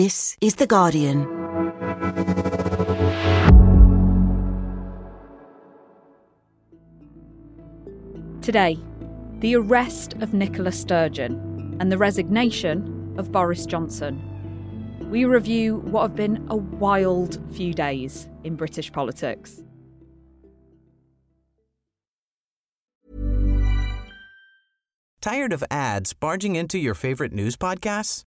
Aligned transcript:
This 0.00 0.36
is 0.40 0.54
The 0.54 0.66
Guardian. 0.68 1.24
Today, 8.40 8.78
the 9.40 9.56
arrest 9.56 10.14
of 10.20 10.32
Nicola 10.32 10.70
Sturgeon 10.70 11.76
and 11.80 11.90
the 11.90 11.98
resignation 11.98 13.12
of 13.18 13.32
Boris 13.32 13.66
Johnson. 13.66 14.22
We 15.10 15.24
review 15.24 15.78
what 15.78 16.02
have 16.02 16.14
been 16.14 16.46
a 16.48 16.54
wild 16.54 17.40
few 17.52 17.74
days 17.74 18.28
in 18.44 18.54
British 18.54 18.92
politics. 18.92 19.64
Tired 25.20 25.52
of 25.52 25.64
ads 25.72 26.12
barging 26.12 26.54
into 26.54 26.78
your 26.78 26.94
favorite 26.94 27.32
news 27.32 27.56
podcasts? 27.56 28.27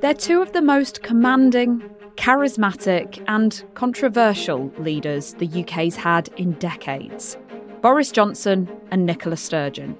They're 0.00 0.14
two 0.14 0.40
of 0.40 0.52
the 0.52 0.62
most 0.62 1.02
commanding, 1.02 1.82
charismatic, 2.16 3.22
and 3.28 3.62
controversial 3.74 4.72
leaders 4.78 5.34
the 5.34 5.62
UK's 5.62 5.96
had 5.96 6.28
in 6.36 6.52
decades 6.52 7.36
Boris 7.80 8.10
Johnson 8.10 8.68
and 8.90 9.06
Nicola 9.06 9.36
Sturgeon. 9.36 9.96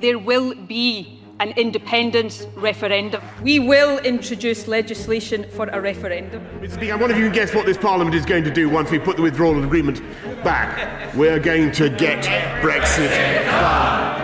There 0.00 0.18
will 0.18 0.54
be 0.54 1.20
an 1.40 1.50
independence 1.56 2.46
referendum. 2.54 3.20
We 3.42 3.58
will 3.58 3.98
introduce 3.98 4.68
legislation 4.68 5.50
for 5.50 5.66
a 5.66 5.80
referendum. 5.80 6.46
Mr. 6.60 6.74
Speaker, 6.74 6.92
I 6.92 6.96
wonder 6.96 7.14
if 7.14 7.18
you 7.18 7.26
can 7.26 7.34
guess 7.34 7.54
what 7.54 7.66
this 7.66 7.76
Parliament 7.76 8.14
is 8.14 8.24
going 8.24 8.44
to 8.44 8.50
do 8.52 8.68
once 8.68 8.90
we 8.90 8.98
put 8.98 9.16
the 9.16 9.22
withdrawal 9.22 9.62
agreement 9.62 10.00
back. 10.44 11.14
We're 11.14 11.40
going 11.40 11.72
to 11.72 11.90
get 11.90 12.24
Brexit 12.62 13.10
done. 13.46 14.23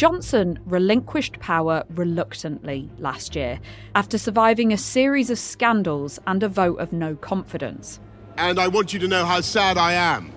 Johnson 0.00 0.58
relinquished 0.64 1.38
power 1.40 1.84
reluctantly 1.90 2.88
last 2.96 3.36
year 3.36 3.60
after 3.94 4.16
surviving 4.16 4.72
a 4.72 4.78
series 4.78 5.28
of 5.28 5.38
scandals 5.38 6.18
and 6.26 6.42
a 6.42 6.48
vote 6.48 6.80
of 6.80 6.90
no 6.90 7.14
confidence. 7.16 8.00
And 8.38 8.58
I 8.58 8.68
want 8.68 8.94
you 8.94 8.98
to 9.00 9.06
know 9.06 9.26
how 9.26 9.42
sad 9.42 9.76
I 9.76 9.92
am 9.92 10.32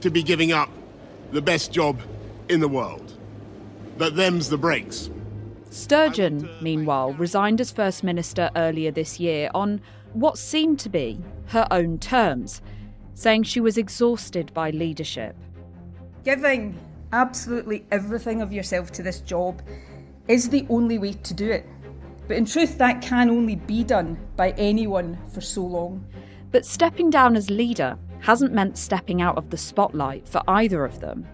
to 0.00 0.10
be 0.10 0.24
giving 0.24 0.50
up 0.50 0.68
the 1.30 1.40
best 1.40 1.70
job 1.70 2.00
in 2.48 2.58
the 2.58 2.66
world. 2.66 3.16
But 3.96 4.16
them's 4.16 4.48
the 4.48 4.58
breaks. 4.58 5.10
Sturgeon, 5.70 6.50
meanwhile, 6.60 7.12
resigned 7.12 7.60
as 7.60 7.70
First 7.70 8.02
Minister 8.02 8.50
earlier 8.56 8.90
this 8.90 9.20
year 9.20 9.48
on 9.54 9.80
what 10.14 10.38
seemed 10.38 10.80
to 10.80 10.88
be 10.88 11.20
her 11.50 11.68
own 11.70 11.98
terms, 11.98 12.60
saying 13.14 13.44
she 13.44 13.60
was 13.60 13.78
exhausted 13.78 14.52
by 14.54 14.70
leadership. 14.70 15.36
Giving 16.24 16.76
absolutely 17.14 17.86
everything 17.92 18.42
of 18.42 18.52
yourself 18.52 18.90
to 18.90 19.02
this 19.02 19.20
job 19.20 19.62
is 20.26 20.48
the 20.48 20.66
only 20.68 20.98
way 20.98 21.12
to 21.12 21.32
do 21.32 21.50
it. 21.50 21.64
But 22.26 22.36
in 22.36 22.44
truth, 22.44 22.76
that 22.78 23.00
can 23.02 23.30
only 23.30 23.54
be 23.54 23.84
done 23.84 24.18
by 24.36 24.50
anyone 24.52 25.18
for 25.32 25.40
so 25.40 25.64
long. 25.64 26.04
But 26.50 26.66
stepping 26.66 27.10
down 27.10 27.36
as 27.36 27.50
leader 27.50 27.96
hasn't 28.20 28.52
meant 28.52 28.76
stepping 28.78 29.22
out 29.22 29.36
of 29.36 29.50
the 29.50 29.56
spotlight 29.56 30.26
for 30.26 30.42
either 30.48 30.84
of 30.84 31.00
them. 31.00 31.26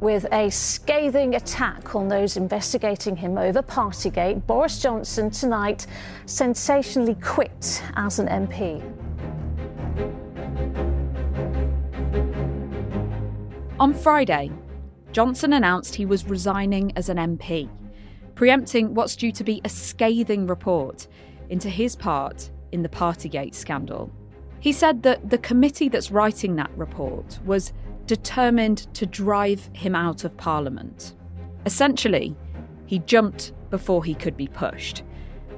With 0.00 0.26
a 0.32 0.50
scathing 0.50 1.36
attack 1.36 1.94
on 1.94 2.08
those 2.08 2.36
investigating 2.36 3.16
him 3.16 3.38
over 3.38 3.62
Partygate, 3.62 4.46
Boris 4.46 4.82
Johnson 4.82 5.30
tonight 5.30 5.86
sensationally 6.26 7.14
quit 7.14 7.82
as 7.94 8.18
an 8.18 8.26
MP. 8.28 8.82
On 13.78 13.94
Friday, 13.94 14.50
Johnson 15.16 15.54
announced 15.54 15.94
he 15.94 16.04
was 16.04 16.28
resigning 16.28 16.92
as 16.94 17.08
an 17.08 17.16
MP, 17.16 17.70
preempting 18.34 18.92
what's 18.92 19.16
due 19.16 19.32
to 19.32 19.44
be 19.44 19.62
a 19.64 19.68
scathing 19.70 20.46
report 20.46 21.06
into 21.48 21.70
his 21.70 21.96
part 21.96 22.50
in 22.70 22.82
the 22.82 22.88
Partygate 22.90 23.54
scandal. 23.54 24.12
He 24.60 24.74
said 24.74 25.02
that 25.04 25.30
the 25.30 25.38
committee 25.38 25.88
that's 25.88 26.10
writing 26.10 26.56
that 26.56 26.70
report 26.76 27.38
was 27.46 27.72
determined 28.04 28.92
to 28.92 29.06
drive 29.06 29.70
him 29.72 29.94
out 29.94 30.24
of 30.24 30.36
Parliament. 30.36 31.14
Essentially, 31.64 32.36
he 32.84 32.98
jumped 32.98 33.54
before 33.70 34.04
he 34.04 34.14
could 34.14 34.36
be 34.36 34.48
pushed. 34.48 35.02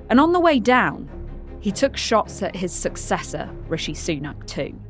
And 0.09 0.21
on 0.21 0.31
the 0.31 0.39
way 0.39 0.61
down, 0.61 1.11
he 1.59 1.73
took 1.73 1.97
shots 1.97 2.45
at 2.45 2.55
his 2.55 2.73
successor, 2.73 3.51
Rishi 3.67 3.95
Sunak, 3.95 4.47
too. 4.47 4.81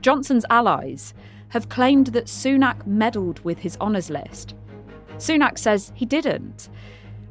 Johnson's 0.00 0.46
allies 0.48 1.12
have 1.48 1.68
claimed 1.68 2.08
that 2.08 2.26
Sunak 2.26 2.86
meddled 2.86 3.44
with 3.44 3.58
his 3.58 3.76
honours 3.80 4.10
list. 4.10 4.54
Sunak 5.18 5.58
says 5.58 5.92
he 5.94 6.04
didn't, 6.04 6.68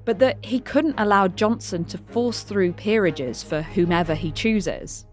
but 0.05 0.19
that 0.19 0.43
he 0.43 0.59
couldn't 0.59 0.95
allow 0.97 1.27
Johnson 1.27 1.85
to 1.85 1.97
force 1.97 2.41
through 2.43 2.73
peerages 2.73 3.43
for 3.43 3.61
whomever 3.61 4.15
he 4.15 4.31
chooses. 4.31 5.05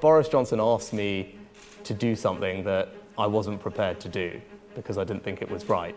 Boris 0.00 0.28
Johnson 0.28 0.60
asked 0.60 0.92
me 0.92 1.36
to 1.84 1.94
do 1.94 2.14
something 2.14 2.64
that 2.64 2.88
I 3.16 3.26
wasn't 3.26 3.60
prepared 3.60 4.00
to 4.00 4.08
do 4.08 4.40
because 4.74 4.98
I 4.98 5.04
didn't 5.04 5.24
think 5.24 5.40
it 5.40 5.50
was 5.50 5.68
right. 5.68 5.96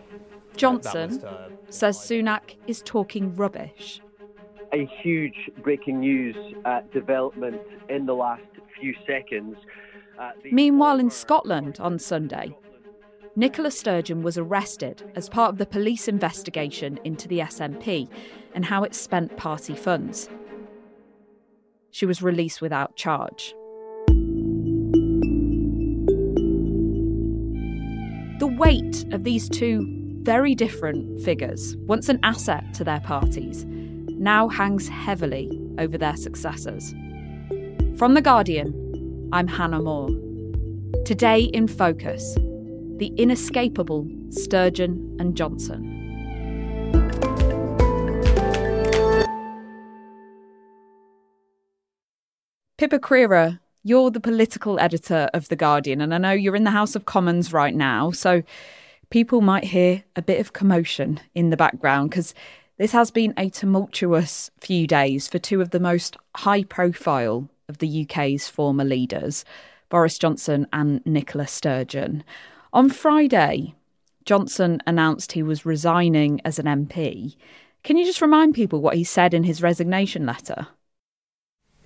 Johnson 0.56 1.10
was, 1.10 1.24
uh, 1.24 1.48
says 1.68 1.98
Sunak 1.98 2.54
is 2.66 2.82
talking 2.82 3.34
rubbish. 3.36 4.00
a 4.72 4.86
huge 5.02 5.50
breaking 5.62 6.00
news 6.00 6.36
uh, 6.64 6.80
development 6.92 7.60
in 7.88 8.06
the 8.06 8.14
last 8.14 8.42
few 8.78 8.94
seconds. 9.06 9.56
Meanwhile, 10.50 10.98
in 10.98 11.10
Scotland 11.10 11.78
on 11.80 11.98
Sunday, 11.98 12.56
Nicola 13.36 13.70
Sturgeon 13.70 14.22
was 14.22 14.36
arrested 14.36 15.10
as 15.14 15.28
part 15.28 15.52
of 15.52 15.58
the 15.58 15.66
police 15.66 16.08
investigation 16.08 16.98
into 17.04 17.28
the 17.28 17.38
SNP 17.38 18.08
and 18.54 18.64
how 18.64 18.82
it 18.82 18.94
spent 18.94 19.36
party 19.36 19.74
funds. 19.74 20.28
She 21.90 22.06
was 22.06 22.22
released 22.22 22.60
without 22.60 22.96
charge. 22.96 23.54
The 28.40 28.46
weight 28.46 29.04
of 29.12 29.24
these 29.24 29.48
two 29.48 29.86
very 30.22 30.54
different 30.54 31.20
figures, 31.22 31.76
once 31.78 32.08
an 32.08 32.20
asset 32.22 32.74
to 32.74 32.84
their 32.84 33.00
parties, 33.00 33.64
now 33.66 34.48
hangs 34.48 34.88
heavily 34.88 35.50
over 35.78 35.96
their 35.96 36.16
successors. 36.16 36.94
From 37.96 38.14
The 38.14 38.22
Guardian, 38.22 38.79
I'm 39.32 39.46
Hannah 39.46 39.80
Moore. 39.80 40.08
Today 41.04 41.42
in 41.42 41.68
focus, 41.68 42.34
the 42.96 43.12
inescapable 43.16 44.08
Sturgeon 44.30 45.16
and 45.20 45.36
Johnson. 45.36 45.86
Pippa 52.76 52.98
Crerar, 52.98 53.60
you're 53.84 54.10
the 54.10 54.18
political 54.18 54.80
editor 54.80 55.30
of 55.32 55.48
The 55.48 55.54
Guardian, 55.54 56.00
and 56.00 56.12
I 56.12 56.18
know 56.18 56.32
you're 56.32 56.56
in 56.56 56.64
the 56.64 56.72
House 56.72 56.96
of 56.96 57.04
Commons 57.04 57.52
right 57.52 57.74
now, 57.74 58.10
so 58.10 58.42
people 59.10 59.42
might 59.42 59.62
hear 59.62 60.02
a 60.16 60.22
bit 60.22 60.40
of 60.40 60.54
commotion 60.54 61.20
in 61.36 61.50
the 61.50 61.56
background 61.56 62.10
because 62.10 62.34
this 62.78 62.90
has 62.90 63.12
been 63.12 63.34
a 63.36 63.48
tumultuous 63.48 64.50
few 64.58 64.88
days 64.88 65.28
for 65.28 65.38
two 65.38 65.60
of 65.60 65.70
the 65.70 65.78
most 65.78 66.16
high 66.34 66.64
profile 66.64 67.48
of 67.70 67.78
the 67.78 68.06
UK's 68.06 68.46
former 68.48 68.84
leaders, 68.84 69.46
Boris 69.88 70.18
Johnson 70.18 70.66
and 70.74 71.04
Nicola 71.06 71.46
Sturgeon. 71.46 72.22
On 72.74 72.90
Friday, 72.90 73.74
Johnson 74.26 74.82
announced 74.86 75.32
he 75.32 75.42
was 75.42 75.64
resigning 75.64 76.42
as 76.44 76.58
an 76.58 76.66
MP. 76.66 77.36
Can 77.82 77.96
you 77.96 78.04
just 78.04 78.20
remind 78.20 78.54
people 78.54 78.82
what 78.82 78.96
he 78.96 79.04
said 79.04 79.32
in 79.32 79.44
his 79.44 79.62
resignation 79.62 80.26
letter? 80.26 80.68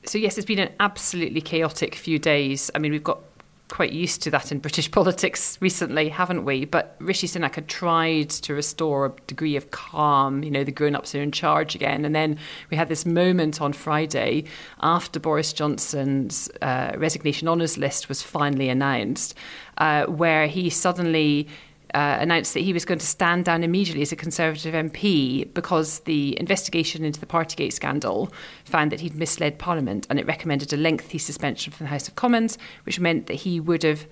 So, 0.05 0.19
yes, 0.19 0.37
it's 0.37 0.47
been 0.47 0.59
an 0.59 0.73
absolutely 0.81 1.41
chaotic 1.41 1.95
few 1.95 2.19
days. 2.19 2.71
I 2.75 2.79
mean, 2.79 2.93
we've 2.93 3.05
got 3.05 3.21
quite 3.69 3.93
used 3.93 4.23
to 4.23 4.31
that 4.31 4.53
in 4.53 4.59
British 4.59 4.91
politics 4.91 5.59
recently, 5.61 6.09
haven't 6.09 6.45
we? 6.45 6.65
But 6.65 6.97
Rishi 6.99 7.27
Sunak 7.27 7.55
had 7.55 7.69
tried 7.69 8.31
to 8.31 8.55
restore 8.55 9.07
a 9.07 9.13
degree 9.27 9.57
of 9.57 9.71
calm. 9.71 10.43
You 10.43 10.51
know, 10.51 10.65
the 10.65 10.73
grown 10.73 10.95
ups 10.95 11.15
are 11.15 11.23
in 11.23 11.33
charge 11.33 11.75
again. 11.75 12.05
And 12.05 12.15
then 12.15 12.39
we 12.71 12.77
had 12.77 12.89
this 12.89 13.07
moment 13.07 13.61
on 13.61 13.73
Friday 13.73 14.45
after 14.81 15.19
Boris 15.19 15.53
Johnson's 15.53 16.51
uh, 16.63 16.93
resignation 16.97 17.49
honours 17.49 17.79
list 17.79 18.09
was 18.09 18.23
finally 18.23 18.69
announced, 18.69 19.35
uh, 19.79 20.05
where 20.07 20.47
he 20.47 20.71
suddenly 20.71 21.49
uh, 21.95 22.19
announced 22.21 22.55
that 22.55 22.61
he 22.61 22.73
was 22.73 22.85
going 22.85 22.99
to 22.99 23.07
stand 23.07 23.45
down 23.45 23.63
immediately 23.63 24.03
as 24.03 24.13
a 24.13 24.17
Conservative 24.17 24.75
MP 24.75 25.53
because 25.55 26.01
the 26.01 26.39
investigation 26.39 27.05
into 27.05 27.21
the 27.21 27.27
Partygate 27.27 27.73
scandal 27.73 28.33
found 28.65 28.93
that 28.93 29.01
he'd 29.01 29.15
misled 29.15 29.59
Parliament 29.59 30.07
and 30.11 30.19
it 30.19 30.27
recommended 30.27 30.73
a 30.73 30.77
lengthy 30.77 31.19
suspension 31.19 31.73
from 31.73 31.85
the 31.85 31.91
House 31.91 32.09
of 32.09 32.17
Commons, 32.17 32.59
which 32.85 32.99
meant 32.99 33.29
that 33.29 33.35
he 33.35 33.61
would 33.61 33.85
have 33.85 34.07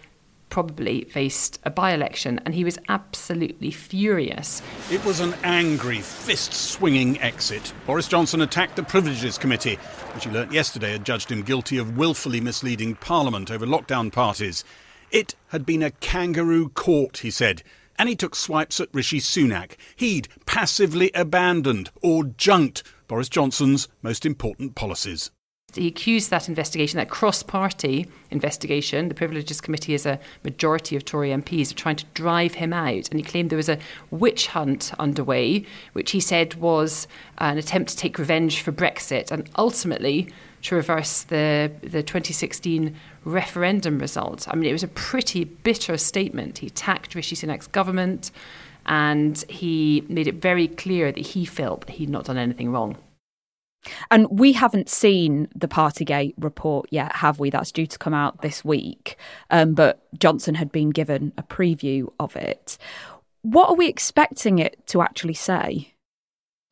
probably 0.53 1.05
faced 1.05 1.59
a 1.65 1.71
by 1.71 1.95
election, 1.95 2.39
and 2.45 2.55
he 2.55 2.63
was 2.63 2.79
absolutely 2.91 3.71
furious. 3.71 4.61
It 4.91 5.03
was 5.03 5.21
an 5.21 5.35
angry, 5.43 6.01
fist 6.01 6.53
swinging 6.53 7.19
exit. 7.23 7.73
Boris 7.87 8.07
Johnson 8.07 8.43
attacked 8.43 8.77
the 8.77 8.83
Privileges 8.83 9.39
Committee, 9.39 9.77
which 10.15 10.25
he 10.25 10.31
learnt 10.31 10.53
yesterday 10.53 10.93
had 10.93 11.07
judged 11.07 11.33
him 11.33 11.41
guilty 11.41 11.79
of 11.79 11.97
wilfully 11.97 12.39
misleading 12.39 12.97
Parliament 12.97 13.51
over 13.51 13.67
lockdown 13.67 14.13
parties. 14.13 14.63
It 15.13 15.35
had 15.49 15.67
been 15.67 15.83
a 15.83 15.91
kangaroo 15.91 16.71
court, 16.71 17.19
he 17.19 17.31
said, 17.31 17.63
and 17.99 18.09
he 18.09 18.17
took 18.17 18.35
swipes 18.35 18.81
at 18.81 18.89
Rishi 18.95 19.21
Sunak. 19.21 19.73
He'd 19.95 20.27
passively 20.47 21.11
abandoned 21.15 21.91
or 22.01 22.25
junked 22.25 22.83
Boris 23.09 23.29
Johnson's 23.29 23.89
most 24.01 24.25
important 24.25 24.75
policies. 24.75 25.31
He 25.75 25.87
accused 25.87 26.31
that 26.31 26.49
investigation, 26.49 26.97
that 26.97 27.11
cross 27.11 27.43
party 27.43 28.07
investigation, 28.31 29.09
the 29.09 29.15
Privileges 29.15 29.61
Committee 29.61 29.93
is 29.93 30.07
a 30.07 30.19
majority 30.45 30.97
of 30.97 31.05
Tory 31.05 31.29
MPs, 31.29 31.71
of 31.71 31.77
trying 31.77 31.97
to 31.97 32.07
drive 32.15 32.55
him 32.55 32.73
out. 32.73 33.11
And 33.11 33.21
he 33.21 33.23
claimed 33.23 33.51
there 33.51 33.57
was 33.59 33.69
a 33.69 33.79
witch 34.11 34.49
hunt 34.49 34.93
underway, 34.99 35.67
which 35.93 36.13
he 36.13 36.21
said 36.21 36.55
was 36.55 37.07
an 37.37 37.59
attempt 37.59 37.91
to 37.91 37.97
take 37.99 38.19
revenge 38.19 38.63
for 38.63 38.73
Brexit 38.73 39.31
and 39.31 39.49
ultimately 39.57 40.31
to 40.63 40.75
reverse 40.77 41.23
the, 41.23 41.73
the 41.83 42.03
2016 42.03 42.95
referendum 43.25 43.99
result. 43.99 44.47
I 44.49 44.57
mean, 44.57 44.69
it 44.69 44.73
was 44.73 44.83
a 44.83 44.89
pretty 44.89 45.45
bitter 45.45 45.97
statement. 45.99 46.59
He 46.59 46.69
attacked 46.69 47.15
Rishi 47.15 47.37
Sunak's 47.37 47.67
government 47.67 48.31
and 48.87 49.45
he 49.49 50.05
made 50.09 50.27
it 50.27 50.37
very 50.37 50.69
clear 50.69 51.13
that 51.13 51.21
he 51.21 51.45
felt 51.45 51.87
that 51.87 51.95
he'd 51.95 52.11
not 52.11 52.25
done 52.25 52.39
anything 52.39 52.73
wrong. 52.73 52.97
And 54.11 54.29
we 54.31 54.53
haven't 54.53 54.89
seen 54.89 55.49
the 55.55 55.67
Partygate 55.67 56.35
report 56.39 56.87
yet, 56.91 57.17
have 57.17 57.41
we? 57.41 57.51
That's 57.51 57.73
due 57.73 57.87
to 57.87 57.99
come 57.99 58.15
out 58.15 58.41
this 58.41 58.65
week. 58.65 59.17
Um, 59.51 59.75
but 59.75 60.07
Johnson 60.19 60.55
had 60.55 60.71
been 60.71 60.91
given 60.91 61.33
a 61.37 61.43
preview 61.43 62.13
of 62.21 62.37
it. 62.37 62.79
What 63.43 63.71
are 63.71 63.75
we 63.75 63.89
expecting 63.89 64.61
it 64.61 64.87
to 64.89 65.03
actually 65.03 65.35
say? 65.35 65.92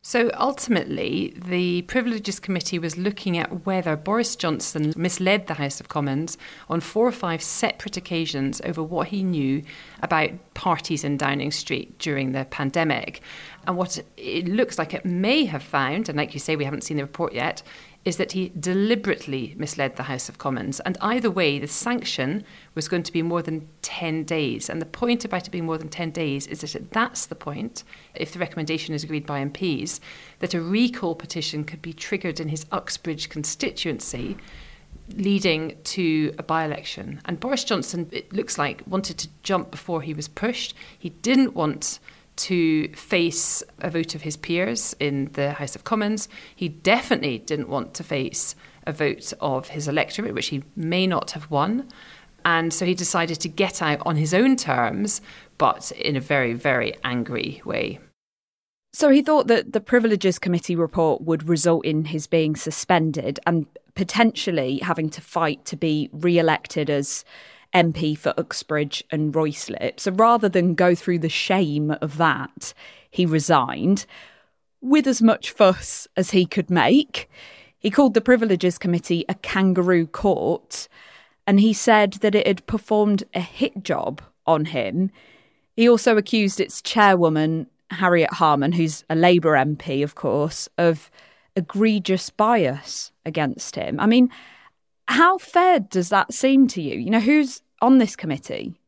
So 0.02 0.30
ultimately, 0.38 1.34
the 1.36 1.82
Privileges 1.82 2.40
Committee 2.40 2.78
was 2.78 2.96
looking 2.96 3.36
at 3.36 3.66
whether 3.66 3.96
Boris 3.96 4.34
Johnson 4.34 4.94
misled 4.96 5.46
the 5.46 5.54
House 5.54 5.78
of 5.78 5.90
Commons 5.90 6.38
on 6.70 6.80
four 6.80 7.06
or 7.06 7.12
five 7.12 7.42
separate 7.42 7.98
occasions 7.98 8.62
over 8.64 8.82
what 8.82 9.08
he 9.08 9.22
knew 9.22 9.62
about 10.00 10.30
parties 10.54 11.04
in 11.04 11.18
Downing 11.18 11.50
Street 11.50 11.98
during 11.98 12.32
the 12.32 12.46
pandemic. 12.46 13.20
And 13.66 13.76
what 13.76 14.02
it 14.16 14.48
looks 14.48 14.78
like 14.78 14.94
it 14.94 15.04
may 15.04 15.44
have 15.44 15.62
found, 15.62 16.08
and 16.08 16.16
like 16.16 16.32
you 16.32 16.40
say, 16.40 16.56
we 16.56 16.64
haven't 16.64 16.84
seen 16.84 16.96
the 16.96 17.02
report 17.02 17.34
yet, 17.34 17.62
is 18.04 18.16
that 18.16 18.32
he 18.32 18.50
deliberately 18.58 19.54
misled 19.58 19.96
the 19.96 20.04
House 20.04 20.28
of 20.30 20.38
Commons. 20.38 20.80
And 20.80 20.96
either 21.02 21.30
way, 21.30 21.58
the 21.58 21.68
sanction 21.68 22.44
was 22.74 22.88
going 22.88 23.02
to 23.02 23.12
be 23.12 23.20
more 23.20 23.42
than 23.42 23.68
10 23.82 24.24
days. 24.24 24.70
And 24.70 24.80
the 24.80 24.86
point 24.86 25.24
about 25.24 25.46
it 25.46 25.50
being 25.50 25.66
more 25.66 25.76
than 25.76 25.90
10 25.90 26.10
days 26.10 26.46
is 26.46 26.60
that 26.60 26.92
that's 26.92 27.26
the 27.26 27.34
point, 27.34 27.84
if 28.14 28.32
the 28.32 28.38
recommendation 28.38 28.94
is 28.94 29.04
agreed 29.04 29.26
by 29.26 29.44
MPs, 29.44 30.00
that 30.38 30.54
a 30.54 30.62
recall 30.62 31.14
petition 31.14 31.62
could 31.62 31.82
be 31.82 31.92
triggered 31.92 32.40
in 32.40 32.48
his 32.48 32.64
Uxbridge 32.72 33.28
constituency 33.28 34.38
leading 35.16 35.76
to 35.84 36.32
a 36.38 36.42
by 36.42 36.64
election. 36.64 37.20
And 37.26 37.38
Boris 37.38 37.64
Johnson, 37.64 38.08
it 38.12 38.32
looks 38.32 38.56
like, 38.56 38.82
wanted 38.86 39.18
to 39.18 39.28
jump 39.42 39.70
before 39.70 40.02
he 40.02 40.14
was 40.14 40.28
pushed. 40.28 40.74
He 40.98 41.10
didn't 41.10 41.54
want 41.54 41.98
to 42.40 42.88
face 42.94 43.62
a 43.80 43.90
vote 43.90 44.14
of 44.14 44.22
his 44.22 44.36
peers 44.36 44.94
in 44.98 45.30
the 45.32 45.52
House 45.52 45.74
of 45.74 45.84
Commons. 45.84 46.28
He 46.54 46.68
definitely 46.68 47.38
didn't 47.38 47.68
want 47.68 47.94
to 47.94 48.04
face 48.04 48.54
a 48.86 48.92
vote 48.92 49.32
of 49.40 49.68
his 49.68 49.88
electorate, 49.88 50.34
which 50.34 50.48
he 50.48 50.64
may 50.76 51.06
not 51.06 51.32
have 51.32 51.50
won. 51.50 51.88
And 52.44 52.72
so 52.72 52.86
he 52.86 52.94
decided 52.94 53.40
to 53.40 53.48
get 53.48 53.82
out 53.82 54.00
on 54.06 54.16
his 54.16 54.32
own 54.32 54.56
terms, 54.56 55.20
but 55.58 55.92
in 55.92 56.16
a 56.16 56.20
very, 56.20 56.54
very 56.54 56.96
angry 57.04 57.60
way. 57.64 57.98
So 58.92 59.10
he 59.10 59.22
thought 59.22 59.46
that 59.46 59.72
the 59.72 59.80
Privileges 59.80 60.38
Committee 60.38 60.74
report 60.74 61.22
would 61.22 61.48
result 61.48 61.84
in 61.84 62.06
his 62.06 62.26
being 62.26 62.56
suspended 62.56 63.38
and 63.46 63.66
potentially 63.94 64.78
having 64.78 65.10
to 65.10 65.20
fight 65.20 65.64
to 65.66 65.76
be 65.76 66.08
re 66.12 66.38
elected 66.38 66.90
as 66.90 67.24
MP 67.74 68.16
for 68.16 68.34
Uxbridge 68.36 69.04
and 69.10 69.32
Ruislip. 69.32 70.00
So 70.00 70.12
rather 70.12 70.48
than 70.48 70.74
go 70.74 70.94
through 70.94 71.20
the 71.20 71.28
shame 71.28 71.92
of 72.00 72.16
that, 72.16 72.74
he 73.10 73.26
resigned 73.26 74.06
with 74.80 75.06
as 75.06 75.20
much 75.20 75.50
fuss 75.50 76.08
as 76.16 76.30
he 76.30 76.46
could 76.46 76.70
make. 76.70 77.28
He 77.78 77.90
called 77.90 78.14
the 78.14 78.20
Privileges 78.20 78.78
Committee 78.78 79.24
a 79.28 79.34
kangaroo 79.34 80.06
court, 80.06 80.88
and 81.46 81.60
he 81.60 81.72
said 81.72 82.14
that 82.14 82.34
it 82.34 82.46
had 82.46 82.66
performed 82.66 83.24
a 83.34 83.40
hit 83.40 83.82
job 83.82 84.22
on 84.46 84.66
him. 84.66 85.10
He 85.76 85.88
also 85.88 86.16
accused 86.16 86.60
its 86.60 86.82
chairwoman, 86.82 87.66
Harriet 87.90 88.34
Harman, 88.34 88.72
who's 88.72 89.04
a 89.08 89.14
Labour 89.14 89.52
MP, 89.52 90.02
of 90.02 90.14
course, 90.14 90.68
of 90.76 91.10
egregious 91.56 92.30
bias 92.30 93.12
against 93.24 93.76
him. 93.76 93.98
I 93.98 94.06
mean, 94.06 94.30
how 95.10 95.38
fair 95.38 95.80
does 95.80 96.08
that 96.10 96.32
seem 96.32 96.68
to 96.68 96.80
you? 96.80 96.98
You 96.98 97.10
know, 97.10 97.20
who's 97.20 97.62
on 97.82 97.98
this 97.98 98.14
committee? 98.14 98.80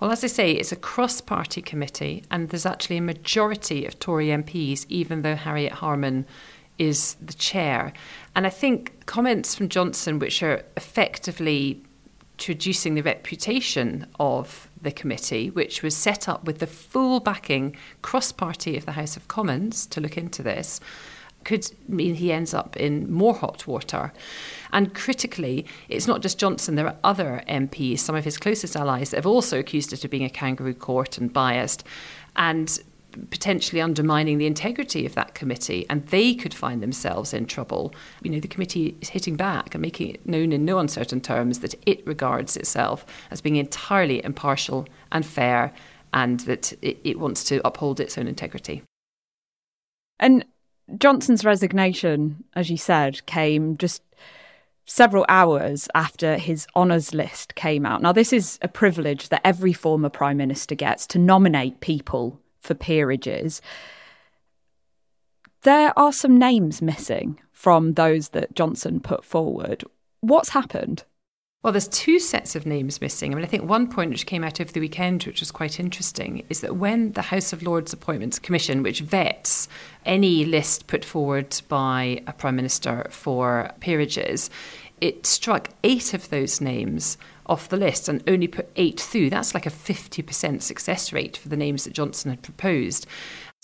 Well, 0.00 0.10
as 0.10 0.22
I 0.22 0.28
say, 0.28 0.52
it's 0.52 0.72
a 0.72 0.76
cross 0.76 1.20
party 1.20 1.62
committee, 1.62 2.24
and 2.30 2.48
there's 2.48 2.66
actually 2.66 2.98
a 2.98 3.02
majority 3.02 3.86
of 3.86 3.98
Tory 3.98 4.28
MPs, 4.28 4.86
even 4.88 5.22
though 5.22 5.34
Harriet 5.34 5.72
Harman 5.72 6.26
is 6.78 7.16
the 7.20 7.32
chair. 7.32 7.92
And 8.36 8.46
I 8.46 8.50
think 8.50 9.06
comments 9.06 9.54
from 9.54 9.68
Johnson, 9.68 10.18
which 10.18 10.42
are 10.42 10.62
effectively 10.76 11.82
traducing 12.36 12.94
the 12.94 13.02
reputation 13.02 14.06
of 14.20 14.70
the 14.80 14.92
committee, 14.92 15.50
which 15.50 15.82
was 15.82 15.96
set 15.96 16.28
up 16.28 16.44
with 16.44 16.58
the 16.58 16.66
full 16.66 17.18
backing 17.18 17.76
cross 18.02 18.30
party 18.30 18.76
of 18.76 18.84
the 18.84 18.92
House 18.92 19.16
of 19.16 19.26
Commons 19.26 19.86
to 19.86 20.00
look 20.00 20.16
into 20.16 20.42
this, 20.42 20.80
could 21.48 21.72
mean 21.88 22.14
he 22.14 22.30
ends 22.30 22.52
up 22.52 22.76
in 22.76 23.10
more 23.10 23.34
hot 23.34 23.66
water. 23.66 24.12
And 24.70 24.94
critically, 24.94 25.64
it's 25.88 26.06
not 26.06 26.20
just 26.20 26.38
Johnson, 26.38 26.74
there 26.74 26.86
are 26.86 26.98
other 27.02 27.42
MPs, 27.48 28.00
some 28.00 28.14
of 28.14 28.26
his 28.26 28.36
closest 28.36 28.76
allies, 28.76 29.10
that 29.10 29.16
have 29.16 29.26
also 29.26 29.58
accused 29.58 29.94
it 29.94 30.04
of 30.04 30.10
being 30.10 30.24
a 30.24 30.28
kangaroo 30.28 30.74
court 30.74 31.16
and 31.16 31.32
biased. 31.32 31.84
And 32.36 32.78
potentially 33.30 33.80
undermining 33.80 34.36
the 34.36 34.46
integrity 34.46 35.06
of 35.06 35.14
that 35.14 35.34
committee, 35.34 35.86
and 35.88 36.06
they 36.08 36.34
could 36.34 36.52
find 36.52 36.82
themselves 36.82 37.32
in 37.32 37.46
trouble. 37.46 37.94
You 38.22 38.30
know, 38.30 38.40
the 38.40 38.46
committee 38.46 38.94
is 39.00 39.08
hitting 39.08 39.34
back 39.34 39.74
and 39.74 39.80
making 39.80 40.10
it 40.10 40.28
known 40.28 40.52
in 40.52 40.66
no 40.66 40.78
uncertain 40.78 41.22
terms 41.22 41.60
that 41.60 41.74
it 41.86 42.06
regards 42.06 42.58
itself 42.58 43.06
as 43.30 43.40
being 43.40 43.56
entirely 43.56 44.22
impartial 44.22 44.86
and 45.10 45.24
fair, 45.24 45.72
and 46.12 46.40
that 46.40 46.74
it, 46.82 46.98
it 47.04 47.18
wants 47.18 47.42
to 47.44 47.66
uphold 47.66 48.00
its 48.00 48.18
own 48.18 48.28
integrity. 48.28 48.82
And 50.20 50.44
Johnson's 50.96 51.44
resignation, 51.44 52.44
as 52.54 52.70
you 52.70 52.76
said, 52.76 53.24
came 53.26 53.76
just 53.76 54.02
several 54.86 55.26
hours 55.28 55.86
after 55.94 56.38
his 56.38 56.66
honours 56.74 57.12
list 57.12 57.54
came 57.54 57.84
out. 57.84 58.00
Now, 58.00 58.12
this 58.12 58.32
is 58.32 58.58
a 58.62 58.68
privilege 58.68 59.28
that 59.28 59.42
every 59.44 59.74
former 59.74 60.08
Prime 60.08 60.38
Minister 60.38 60.74
gets 60.74 61.06
to 61.08 61.18
nominate 61.18 61.80
people 61.80 62.40
for 62.62 62.74
peerages. 62.74 63.60
There 65.62 65.92
are 65.98 66.12
some 66.12 66.38
names 66.38 66.80
missing 66.80 67.38
from 67.52 67.94
those 67.94 68.30
that 68.30 68.54
Johnson 68.54 69.00
put 69.00 69.24
forward. 69.24 69.84
What's 70.20 70.50
happened? 70.50 71.04
Well, 71.64 71.72
there's 71.72 71.88
two 71.88 72.20
sets 72.20 72.54
of 72.54 72.66
names 72.66 73.00
missing. 73.00 73.32
I 73.32 73.34
mean, 73.34 73.44
I 73.44 73.48
think 73.48 73.64
one 73.64 73.90
point 73.90 74.10
which 74.10 74.26
came 74.26 74.44
out 74.44 74.60
over 74.60 74.70
the 74.70 74.78
weekend, 74.78 75.24
which 75.24 75.40
was 75.40 75.50
quite 75.50 75.80
interesting, 75.80 76.44
is 76.48 76.60
that 76.60 76.76
when 76.76 77.12
the 77.12 77.22
House 77.22 77.52
of 77.52 77.64
Lords 77.64 77.92
Appointments 77.92 78.38
Commission, 78.38 78.84
which 78.84 79.00
vets 79.00 79.66
any 80.06 80.44
list 80.44 80.86
put 80.86 81.04
forward 81.04 81.60
by 81.66 82.22
a 82.28 82.32
Prime 82.32 82.54
Minister 82.54 83.08
for 83.10 83.72
peerages, 83.80 84.50
it 85.00 85.26
struck 85.26 85.70
eight 85.82 86.14
of 86.14 86.30
those 86.30 86.60
names 86.60 87.18
off 87.46 87.68
the 87.68 87.76
list 87.76 88.08
and 88.08 88.22
only 88.28 88.46
put 88.46 88.70
eight 88.76 89.00
through. 89.00 89.30
That's 89.30 89.54
like 89.54 89.66
a 89.66 89.70
50% 89.70 90.62
success 90.62 91.12
rate 91.12 91.36
for 91.36 91.48
the 91.48 91.56
names 91.56 91.84
that 91.84 91.92
Johnson 91.92 92.30
had 92.30 92.42
proposed. 92.42 93.04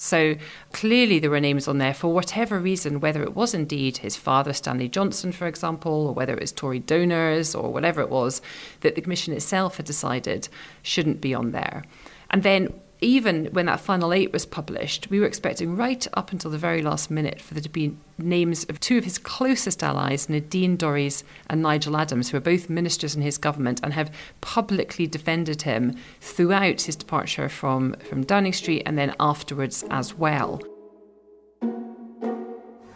So 0.04 0.36
clearly, 0.72 1.18
there 1.18 1.30
were 1.30 1.40
names 1.40 1.66
on 1.66 1.78
there 1.78 1.94
for 1.94 2.12
whatever 2.12 2.58
reason, 2.58 3.00
whether 3.00 3.22
it 3.22 3.34
was 3.34 3.54
indeed 3.54 3.96
his 3.96 4.16
father, 4.16 4.52
Stanley 4.52 4.86
Johnson, 4.86 5.32
for 5.32 5.46
example, 5.46 6.08
or 6.08 6.12
whether 6.12 6.34
it 6.34 6.42
was 6.42 6.52
Tory 6.52 6.78
donors 6.78 7.54
or 7.54 7.72
whatever 7.72 8.02
it 8.02 8.10
was, 8.10 8.42
that 8.82 8.96
the 8.96 9.00
Commission 9.00 9.32
itself 9.32 9.78
had 9.78 9.86
decided 9.86 10.50
shouldn't 10.82 11.22
be 11.22 11.32
on 11.32 11.52
there. 11.52 11.84
And 12.28 12.42
then 12.42 12.74
even 13.00 13.46
when 13.46 13.66
that 13.66 13.80
final 13.80 14.12
eight 14.12 14.32
was 14.32 14.46
published, 14.46 15.10
we 15.10 15.20
were 15.20 15.26
expecting 15.26 15.76
right 15.76 16.06
up 16.14 16.32
until 16.32 16.50
the 16.50 16.58
very 16.58 16.82
last 16.82 17.10
minute 17.10 17.40
for 17.40 17.54
there 17.54 17.62
to 17.62 17.68
be 17.68 17.96
names 18.18 18.64
of 18.64 18.80
two 18.80 18.98
of 18.98 19.04
his 19.04 19.18
closest 19.18 19.82
allies, 19.82 20.28
Nadine 20.28 20.76
Dorries 20.76 21.22
and 21.48 21.60
Nigel 21.60 21.96
Adams, 21.96 22.30
who 22.30 22.36
are 22.36 22.40
both 22.40 22.70
ministers 22.70 23.14
in 23.14 23.22
his 23.22 23.38
government 23.38 23.80
and 23.82 23.92
have 23.92 24.14
publicly 24.40 25.06
defended 25.06 25.62
him 25.62 25.96
throughout 26.20 26.82
his 26.82 26.96
departure 26.96 27.48
from, 27.48 27.94
from 28.08 28.24
Downing 28.24 28.52
Street 28.52 28.82
and 28.86 28.96
then 28.96 29.14
afterwards 29.18 29.84
as 29.90 30.14
well. 30.14 30.60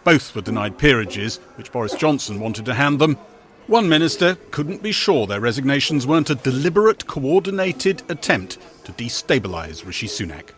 Both 0.05 0.35
were 0.35 0.41
denied 0.41 0.79
peerages, 0.79 1.37
which 1.57 1.71
Boris 1.71 1.95
Johnson 1.95 2.41
wanted 2.41 2.65
to 2.65 2.75
hand 2.75 2.99
them. 2.99 3.19
One 3.69 3.87
minister 3.87 4.37
couldn't 4.51 4.83
be 4.83 4.93
sure 4.93 5.27
their 5.27 5.43
resignations 5.43 6.07
weren't 6.07 6.31
a 6.31 6.35
deliberate, 6.35 7.07
coordinated 7.07 8.03
attempt 8.09 8.57
to 8.85 8.93
destabilise 8.93 9.85
Rishi 9.85 10.07
Sunak. 10.07 10.53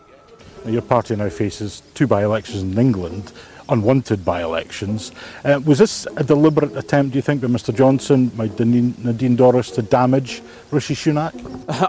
Your 0.64 0.82
party 0.82 1.16
now 1.16 1.28
faces 1.28 1.82
two 1.94 2.06
by 2.06 2.22
elections 2.22 2.62
in 2.62 2.78
England, 2.78 3.32
unwanted 3.68 4.24
by 4.24 4.44
elections. 4.44 5.10
Uh, 5.44 5.60
was 5.64 5.80
this 5.80 6.06
a 6.18 6.22
deliberate 6.22 6.76
attempt, 6.76 7.10
do 7.10 7.18
you 7.18 7.22
think, 7.22 7.40
by 7.42 7.48
Mr 7.48 7.74
Johnson, 7.74 8.28
by 8.28 8.46
Nadine, 8.46 8.94
Nadine 9.02 9.36
Dorries, 9.36 9.74
to 9.74 9.82
damage 9.82 10.40
Rishi 10.70 10.94
Sunak? 10.94 11.34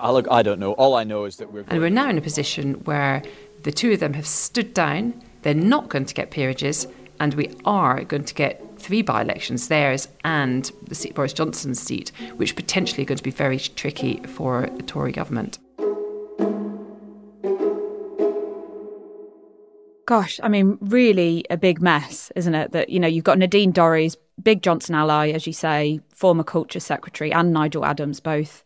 Look, 0.12 0.28
I 0.32 0.42
don't 0.42 0.60
know. 0.60 0.72
All 0.72 0.96
I 0.96 1.04
know 1.04 1.26
is 1.26 1.36
that 1.36 1.54
we're. 1.54 1.66
And 1.68 1.82
we're 1.82 1.92
now 1.92 2.10
in 2.10 2.18
a 2.18 2.22
position 2.22 2.84
where 2.86 3.22
the 3.62 3.72
two 3.72 3.92
of 3.92 4.00
them 4.00 4.14
have 4.14 4.26
stood 4.26 4.74
down, 4.74 5.22
they're 5.44 5.54
not 5.54 5.88
going 5.88 6.06
to 6.06 6.16
get 6.16 6.32
peerages, 6.32 6.88
and 7.20 7.36
we 7.36 7.56
are 7.64 8.04
going 8.06 8.26
to 8.26 8.34
get 8.34 8.71
three 8.82 9.02
by 9.02 9.22
elections, 9.22 9.68
theirs 9.68 10.08
and 10.24 10.72
the 10.88 10.96
seat, 10.96 11.16
Boris 11.16 11.34
Johnson's 11.34 11.80
seat, 11.80 12.12
which 12.36 12.56
potentially 12.56 13.04
are 13.04 13.06
going 13.06 13.18
to 13.18 13.24
be 13.24 13.32
very 13.32 13.60
tricky 13.60 14.18
for 14.24 14.68
the 14.76 14.84
Tory 14.84 15.12
government. 15.12 15.60
Gosh, 20.06 20.40
I 20.44 20.50
mean, 20.50 20.78
really 20.82 21.46
a 21.50 21.56
big 21.56 21.82
mess, 21.82 22.32
isn't 22.36 22.54
it? 22.54 22.72
That, 22.74 22.90
you 22.90 23.00
know, 23.00 23.08
you've 23.08 23.24
got 23.24 23.38
Nadine 23.38 23.72
Dorries, 23.72 24.18
big 24.44 24.62
Johnson 24.62 24.96
ally, 24.96 25.30
as 25.30 25.48
you 25.48 25.54
say, 25.54 26.02
former 26.14 26.44
culture 26.44 26.82
secretary, 26.82 27.32
and 27.32 27.54
Nigel 27.54 27.86
Adams 27.86 28.20
both 28.20 28.66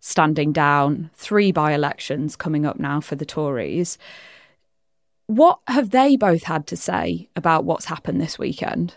standing 0.00 0.52
down, 0.52 1.10
three 1.14 1.52
by 1.52 1.72
elections 1.72 2.36
coming 2.36 2.64
up 2.64 2.78
now 2.78 3.00
for 3.00 3.16
the 3.16 3.26
Tories. 3.26 3.98
What 5.26 5.58
have 5.66 5.90
they 5.90 6.16
both 6.16 6.44
had 6.44 6.66
to 6.68 6.76
say 6.76 7.28
about 7.34 7.64
what's 7.64 7.86
happened 7.86 8.20
this 8.20 8.38
weekend? 8.38 8.94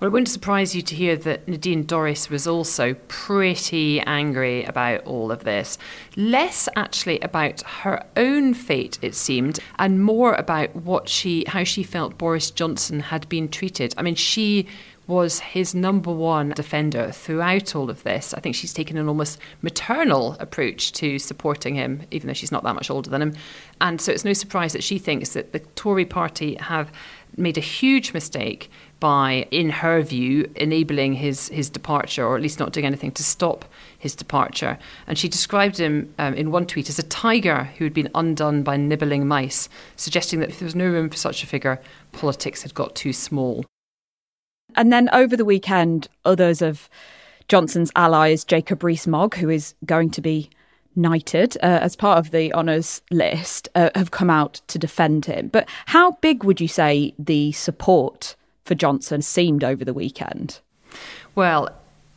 Well, 0.00 0.06
it 0.06 0.12
wouldn't 0.12 0.28
surprise 0.28 0.76
you 0.76 0.82
to 0.82 0.94
hear 0.94 1.16
that 1.16 1.48
Nadine 1.48 1.84
Dorries 1.84 2.30
was 2.30 2.46
also 2.46 2.94
pretty 3.08 4.00
angry 4.02 4.62
about 4.62 5.04
all 5.04 5.32
of 5.32 5.42
this. 5.42 5.76
Less 6.14 6.68
actually 6.76 7.18
about 7.18 7.62
her 7.62 8.06
own 8.16 8.54
fate, 8.54 9.00
it 9.02 9.16
seemed, 9.16 9.58
and 9.76 10.04
more 10.04 10.34
about 10.34 10.76
what 10.76 11.08
she, 11.08 11.44
how 11.48 11.64
she 11.64 11.82
felt 11.82 12.16
Boris 12.16 12.52
Johnson 12.52 13.00
had 13.00 13.28
been 13.28 13.48
treated. 13.48 13.92
I 13.96 14.02
mean, 14.02 14.14
she 14.14 14.68
was 15.08 15.40
his 15.40 15.74
number 15.74 16.12
one 16.12 16.50
defender 16.50 17.10
throughout 17.10 17.74
all 17.74 17.90
of 17.90 18.04
this. 18.04 18.32
I 18.34 18.40
think 18.40 18.54
she's 18.54 18.74
taken 18.74 18.98
an 18.98 19.08
almost 19.08 19.40
maternal 19.62 20.36
approach 20.38 20.92
to 20.92 21.18
supporting 21.18 21.74
him, 21.74 22.02
even 22.12 22.28
though 22.28 22.34
she's 22.34 22.52
not 22.52 22.62
that 22.62 22.74
much 22.74 22.88
older 22.88 23.10
than 23.10 23.22
him. 23.22 23.34
And 23.80 24.00
so 24.00 24.12
it's 24.12 24.24
no 24.24 24.34
surprise 24.34 24.74
that 24.74 24.84
she 24.84 24.98
thinks 24.98 25.30
that 25.30 25.52
the 25.52 25.60
Tory 25.60 26.04
party 26.04 26.54
have 26.56 26.92
made 27.36 27.56
a 27.56 27.62
huge 27.62 28.12
mistake 28.12 28.70
by, 29.00 29.46
in 29.50 29.70
her 29.70 30.02
view, 30.02 30.50
enabling 30.56 31.14
his, 31.14 31.48
his 31.48 31.70
departure, 31.70 32.26
or 32.26 32.36
at 32.36 32.42
least 32.42 32.58
not 32.58 32.72
doing 32.72 32.86
anything 32.86 33.12
to 33.12 33.22
stop 33.22 33.64
his 33.98 34.14
departure. 34.14 34.78
And 35.06 35.18
she 35.18 35.28
described 35.28 35.78
him 35.78 36.12
um, 36.18 36.34
in 36.34 36.50
one 36.50 36.66
tweet 36.66 36.88
as 36.88 36.98
a 36.98 37.04
tiger 37.04 37.64
who 37.78 37.84
had 37.84 37.94
been 37.94 38.10
undone 38.14 38.62
by 38.62 38.76
nibbling 38.76 39.26
mice, 39.26 39.68
suggesting 39.96 40.40
that 40.40 40.50
if 40.50 40.58
there 40.58 40.66
was 40.66 40.74
no 40.74 40.86
room 40.86 41.10
for 41.10 41.16
such 41.16 41.42
a 41.42 41.46
figure, 41.46 41.80
politics 42.12 42.62
had 42.62 42.74
got 42.74 42.94
too 42.94 43.12
small. 43.12 43.64
And 44.76 44.92
then 44.92 45.08
over 45.12 45.36
the 45.36 45.44
weekend, 45.44 46.08
others 46.24 46.62
of 46.62 46.88
Johnson's 47.48 47.90
allies, 47.96 48.44
Jacob 48.44 48.84
Rees-Mogg, 48.84 49.36
who 49.36 49.48
is 49.48 49.74
going 49.86 50.10
to 50.10 50.20
be 50.20 50.50
knighted 50.94 51.56
uh, 51.62 51.78
as 51.80 51.96
part 51.96 52.18
of 52.18 52.30
the 52.32 52.52
honours 52.52 53.00
list, 53.10 53.68
uh, 53.74 53.90
have 53.94 54.10
come 54.10 54.28
out 54.28 54.60
to 54.66 54.78
defend 54.78 55.24
him. 55.24 55.48
But 55.48 55.68
how 55.86 56.12
big 56.20 56.44
would 56.44 56.60
you 56.60 56.68
say 56.68 57.14
the 57.18 57.52
support 57.52 58.36
for 58.68 58.74
Johnson 58.74 59.22
seemed 59.22 59.64
over 59.64 59.84
the 59.84 59.94
weekend? 59.94 60.60
Well, 61.34 61.70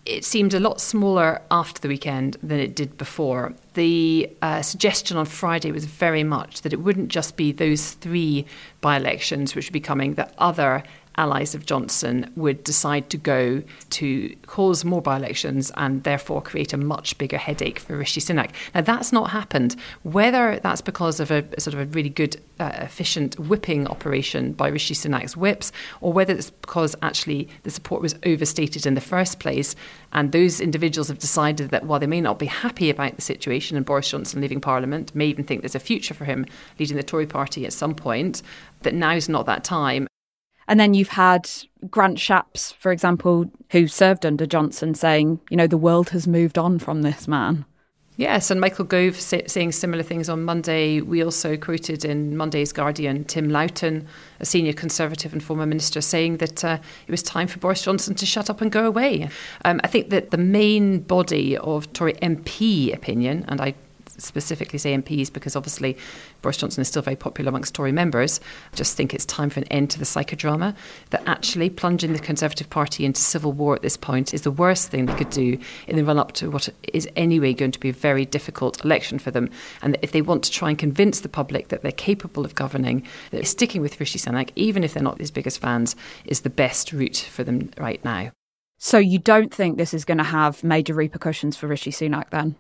it 0.05 0.25
seemed 0.25 0.53
a 0.53 0.59
lot 0.59 0.81
smaller 0.81 1.41
after 1.49 1.79
the 1.79 1.87
weekend 1.87 2.35
than 2.43 2.59
it 2.59 2.75
did 2.75 2.97
before. 2.97 3.53
The 3.75 4.29
uh, 4.41 4.61
suggestion 4.61 5.15
on 5.15 5.25
Friday 5.25 5.71
was 5.71 5.85
very 5.85 6.23
much 6.23 6.61
that 6.61 6.73
it 6.73 6.81
wouldn't 6.81 7.09
just 7.09 7.37
be 7.37 7.51
those 7.51 7.91
three 7.91 8.45
by 8.81 8.97
elections 8.97 9.55
which 9.55 9.67
would 9.67 9.73
be 9.73 9.79
coming, 9.79 10.15
that 10.15 10.33
other 10.37 10.83
allies 11.15 11.53
of 11.53 11.65
Johnson 11.65 12.31
would 12.35 12.63
decide 12.63 13.09
to 13.09 13.17
go 13.17 13.63
to 13.91 14.35
cause 14.47 14.85
more 14.85 15.01
by 15.01 15.17
elections 15.17 15.71
and 15.75 16.03
therefore 16.03 16.41
create 16.41 16.73
a 16.73 16.77
much 16.77 17.17
bigger 17.17 17.37
headache 17.37 17.79
for 17.79 17.97
Rishi 17.97 18.21
Sunak. 18.21 18.51
Now, 18.73 18.81
that's 18.81 19.11
not 19.11 19.31
happened. 19.31 19.75
Whether 20.03 20.59
that's 20.59 20.81
because 20.81 21.19
of 21.19 21.31
a, 21.31 21.43
sort 21.59 21.73
of 21.73 21.79
a 21.79 21.85
really 21.85 22.09
good, 22.09 22.41
uh, 22.59 22.71
efficient 22.75 23.39
whipping 23.39 23.87
operation 23.87 24.53
by 24.53 24.69
Rishi 24.69 24.93
Sunak's 24.93 25.35
whips, 25.35 25.71
or 25.99 26.13
whether 26.13 26.33
it's 26.33 26.49
because 26.49 26.95
actually 27.01 27.49
the 27.63 27.71
support 27.71 28.01
was 28.01 28.15
overstated 28.25 28.85
in 28.85 28.93
the 28.93 29.01
first 29.01 29.39
place, 29.39 29.75
and 30.13 30.31
those 30.31 30.61
individuals 30.61 31.07
have 31.09 31.19
decided 31.19 31.69
that 31.69 31.85
while 31.85 31.99
they 31.99 32.07
may 32.07 32.21
not 32.21 32.39
be 32.39 32.45
happy 32.45 32.89
about 32.89 33.15
the 33.15 33.21
situation 33.21 33.77
and 33.77 33.85
Boris 33.85 34.09
Johnson 34.09 34.41
leaving 34.41 34.61
Parliament, 34.61 35.13
may 35.15 35.27
even 35.27 35.45
think 35.45 35.61
there's 35.61 35.75
a 35.75 35.79
future 35.79 36.13
for 36.13 36.25
him 36.25 36.45
leading 36.79 36.97
the 36.97 37.03
Tory 37.03 37.27
party 37.27 37.65
at 37.65 37.73
some 37.73 37.95
point, 37.95 38.41
that 38.81 38.93
now 38.93 39.13
is 39.13 39.29
not 39.29 39.45
that 39.45 39.63
time. 39.63 40.07
And 40.71 40.79
then 40.79 40.93
you've 40.93 41.09
had 41.09 41.51
Grant 41.89 42.17
Shapps, 42.17 42.73
for 42.75 42.93
example, 42.93 43.51
who 43.71 43.89
served 43.89 44.25
under 44.25 44.45
Johnson, 44.45 44.93
saying, 44.95 45.41
you 45.49 45.57
know, 45.57 45.67
the 45.67 45.75
world 45.75 46.11
has 46.11 46.29
moved 46.29 46.57
on 46.57 46.79
from 46.79 47.01
this 47.01 47.27
man. 47.27 47.65
Yes, 48.15 48.49
and 48.49 48.61
Michael 48.61 48.85
Gove 48.85 49.19
saying 49.19 49.73
similar 49.73 50.01
things 50.01 50.29
on 50.29 50.45
Monday. 50.45 51.01
We 51.01 51.25
also 51.25 51.57
quoted 51.57 52.05
in 52.05 52.37
Monday's 52.37 52.71
Guardian 52.71 53.25
Tim 53.25 53.49
Loughton, 53.49 54.07
a 54.39 54.45
senior 54.45 54.71
Conservative 54.71 55.33
and 55.33 55.43
former 55.43 55.65
minister, 55.65 55.99
saying 55.99 56.37
that 56.37 56.63
uh, 56.63 56.77
it 57.05 57.11
was 57.11 57.21
time 57.21 57.49
for 57.49 57.59
Boris 57.59 57.83
Johnson 57.83 58.15
to 58.15 58.25
shut 58.25 58.49
up 58.49 58.61
and 58.61 58.71
go 58.71 58.85
away. 58.85 59.27
Um, 59.65 59.81
I 59.83 59.87
think 59.87 60.09
that 60.11 60.31
the 60.31 60.37
main 60.37 61.01
body 61.01 61.57
of 61.57 61.91
Tory 61.91 62.13
MP 62.21 62.93
opinion, 62.93 63.43
and 63.49 63.59
I 63.59 63.75
specifically 64.21 64.79
say 64.79 64.95
MPs 64.95 65.31
because 65.31 65.55
obviously 65.55 65.97
Boris 66.41 66.57
Johnson 66.57 66.81
is 66.81 66.87
still 66.87 67.01
very 67.01 67.15
popular 67.15 67.49
amongst 67.49 67.75
Tory 67.75 67.91
members. 67.91 68.39
I 68.71 68.75
just 68.75 68.95
think 68.95 69.13
it's 69.13 69.25
time 69.25 69.49
for 69.49 69.59
an 69.59 69.67
end 69.67 69.89
to 69.91 69.99
the 69.99 70.05
psychodrama. 70.05 70.75
That 71.09 71.27
actually 71.27 71.69
plunging 71.69 72.13
the 72.13 72.19
Conservative 72.19 72.69
Party 72.69 73.05
into 73.05 73.21
civil 73.21 73.51
war 73.51 73.75
at 73.75 73.81
this 73.81 73.97
point 73.97 74.33
is 74.33 74.41
the 74.41 74.51
worst 74.51 74.89
thing 74.89 75.05
they 75.05 75.15
could 75.15 75.29
do 75.29 75.57
in 75.87 75.95
the 75.95 76.05
run 76.05 76.19
up 76.19 76.31
to 76.33 76.49
what 76.49 76.69
is 76.93 77.07
anyway 77.15 77.53
going 77.53 77.71
to 77.71 77.79
be 77.79 77.89
a 77.89 77.93
very 77.93 78.25
difficult 78.25 78.83
election 78.83 79.19
for 79.19 79.31
them. 79.31 79.49
And 79.81 79.97
if 80.01 80.11
they 80.11 80.21
want 80.21 80.43
to 80.43 80.51
try 80.51 80.69
and 80.69 80.77
convince 80.77 81.21
the 81.21 81.29
public 81.29 81.69
that 81.69 81.81
they're 81.81 81.91
capable 81.91 82.45
of 82.45 82.55
governing, 82.55 83.07
that 83.31 83.47
sticking 83.47 83.81
with 83.81 83.99
Rishi 83.99 84.19
Sunak, 84.19 84.51
even 84.55 84.83
if 84.83 84.93
they're 84.93 85.03
not 85.03 85.19
his 85.19 85.31
biggest 85.31 85.59
fans, 85.59 85.95
is 86.25 86.41
the 86.41 86.49
best 86.49 86.91
route 86.91 87.17
for 87.17 87.43
them 87.43 87.69
right 87.77 88.03
now. 88.03 88.31
So 88.83 88.97
you 88.97 89.19
don't 89.19 89.53
think 89.53 89.77
this 89.77 89.93
is 89.93 90.05
going 90.05 90.17
to 90.17 90.23
have 90.23 90.63
major 90.63 90.95
repercussions 90.95 91.55
for 91.55 91.67
Rishi 91.67 91.91
Sunak 91.91 92.31
then? 92.31 92.55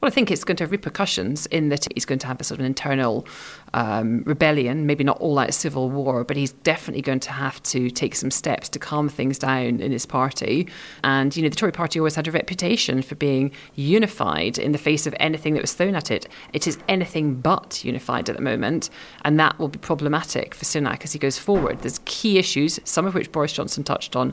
Well, 0.00 0.06
I 0.06 0.14
think 0.14 0.30
it's 0.30 0.44
going 0.44 0.56
to 0.58 0.62
have 0.62 0.70
repercussions 0.70 1.46
in 1.46 1.70
that 1.70 1.88
he's 1.92 2.04
going 2.04 2.20
to 2.20 2.28
have 2.28 2.40
a 2.40 2.44
sort 2.44 2.58
of 2.58 2.60
an 2.60 2.66
internal 2.66 3.26
um, 3.74 4.22
rebellion, 4.26 4.86
maybe 4.86 5.02
not 5.02 5.18
all 5.18 5.40
out 5.40 5.52
civil 5.52 5.90
war, 5.90 6.22
but 6.22 6.36
he's 6.36 6.52
definitely 6.52 7.02
going 7.02 7.18
to 7.18 7.32
have 7.32 7.60
to 7.64 7.90
take 7.90 8.14
some 8.14 8.30
steps 8.30 8.68
to 8.68 8.78
calm 8.78 9.08
things 9.08 9.40
down 9.40 9.80
in 9.80 9.90
his 9.90 10.06
party. 10.06 10.68
And, 11.02 11.36
you 11.36 11.42
know, 11.42 11.48
the 11.48 11.56
Tory 11.56 11.72
party 11.72 11.98
always 11.98 12.14
had 12.14 12.28
a 12.28 12.30
reputation 12.30 13.02
for 13.02 13.16
being 13.16 13.50
unified 13.74 14.56
in 14.56 14.70
the 14.70 14.78
face 14.78 15.04
of 15.04 15.16
anything 15.18 15.54
that 15.54 15.62
was 15.62 15.72
thrown 15.72 15.96
at 15.96 16.12
it. 16.12 16.28
It 16.52 16.68
is 16.68 16.78
anything 16.88 17.40
but 17.40 17.84
unified 17.84 18.28
at 18.28 18.36
the 18.36 18.42
moment, 18.42 18.90
and 19.24 19.40
that 19.40 19.58
will 19.58 19.66
be 19.66 19.80
problematic 19.80 20.54
for 20.54 20.64
Sunak 20.64 21.02
as 21.02 21.12
he 21.12 21.18
goes 21.18 21.40
forward. 21.40 21.80
There's 21.80 21.98
key 22.04 22.38
issues, 22.38 22.78
some 22.84 23.04
of 23.04 23.14
which 23.14 23.32
Boris 23.32 23.52
Johnson 23.52 23.82
touched 23.82 24.14
on, 24.14 24.32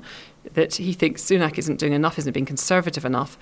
that 0.53 0.75
he 0.75 0.93
thinks 0.93 1.23
Sunak 1.23 1.57
isn't 1.57 1.79
doing 1.79 1.93
enough, 1.93 2.19
isn't 2.19 2.33
being 2.33 2.45
conservative 2.45 3.03
enough. 3.03 3.35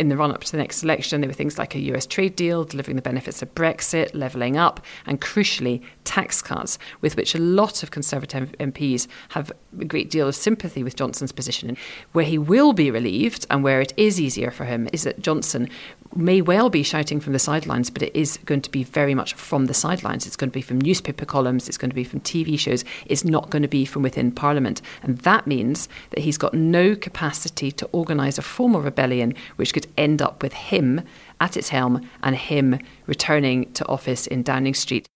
In 0.00 0.08
the 0.08 0.16
run 0.16 0.32
up 0.32 0.42
to 0.44 0.50
the 0.50 0.56
next 0.56 0.82
election, 0.82 1.20
there 1.20 1.28
were 1.28 1.34
things 1.34 1.58
like 1.58 1.74
a 1.74 1.78
US 1.92 2.06
trade 2.06 2.34
deal, 2.34 2.64
delivering 2.64 2.96
the 2.96 3.02
benefits 3.02 3.42
of 3.42 3.54
Brexit, 3.54 4.14
levelling 4.14 4.56
up, 4.56 4.80
and 5.04 5.20
crucially, 5.20 5.82
tax 6.04 6.40
cuts, 6.40 6.78
with 7.02 7.18
which 7.18 7.34
a 7.34 7.38
lot 7.38 7.82
of 7.82 7.90
Conservative 7.90 8.52
MPs 8.58 9.08
have 9.28 9.52
a 9.78 9.84
great 9.84 10.08
deal 10.08 10.26
of 10.26 10.34
sympathy 10.34 10.82
with 10.82 10.96
Johnson's 10.96 11.32
position. 11.32 11.76
Where 12.12 12.24
he 12.24 12.38
will 12.38 12.72
be 12.72 12.90
relieved 12.90 13.44
and 13.50 13.62
where 13.62 13.82
it 13.82 13.92
is 13.98 14.18
easier 14.18 14.50
for 14.50 14.64
him 14.64 14.88
is 14.90 15.02
that 15.02 15.20
Johnson 15.20 15.68
may 16.14 16.40
well 16.40 16.70
be 16.70 16.82
shouting 16.82 17.20
from 17.20 17.32
the 17.32 17.38
sidelines, 17.38 17.90
but 17.90 18.02
it 18.02 18.14
is 18.16 18.38
going 18.44 18.62
to 18.62 18.70
be 18.70 18.82
very 18.82 19.14
much 19.14 19.34
from 19.34 19.66
the 19.66 19.74
sidelines. 19.74 20.26
It's 20.26 20.36
going 20.36 20.50
to 20.50 20.54
be 20.54 20.62
from 20.62 20.80
newspaper 20.80 21.24
columns, 21.24 21.68
it's 21.68 21.78
going 21.78 21.90
to 21.90 21.94
be 21.94 22.04
from 22.04 22.20
TV 22.20 22.58
shows, 22.58 22.84
it's 23.06 23.24
not 23.24 23.50
going 23.50 23.62
to 23.62 23.68
be 23.68 23.84
from 23.84 24.02
within 24.02 24.32
Parliament. 24.32 24.82
And 25.02 25.18
that 25.18 25.46
means 25.46 25.88
that 26.10 26.20
he's 26.20 26.38
got 26.38 26.54
no 26.54 26.96
capacity 26.96 27.70
to 27.72 27.86
organise 27.92 28.38
a 28.38 28.42
formal 28.42 28.80
rebellion 28.80 29.34
which 29.56 29.72
could 29.72 29.86
end 29.96 30.20
up 30.20 30.42
with 30.42 30.52
him 30.52 31.02
at 31.40 31.56
its 31.56 31.68
helm 31.68 32.08
and 32.22 32.36
him 32.36 32.78
returning 33.06 33.72
to 33.72 33.86
office 33.86 34.26
in 34.26 34.42
Downing 34.42 34.74
Street. 34.74 35.06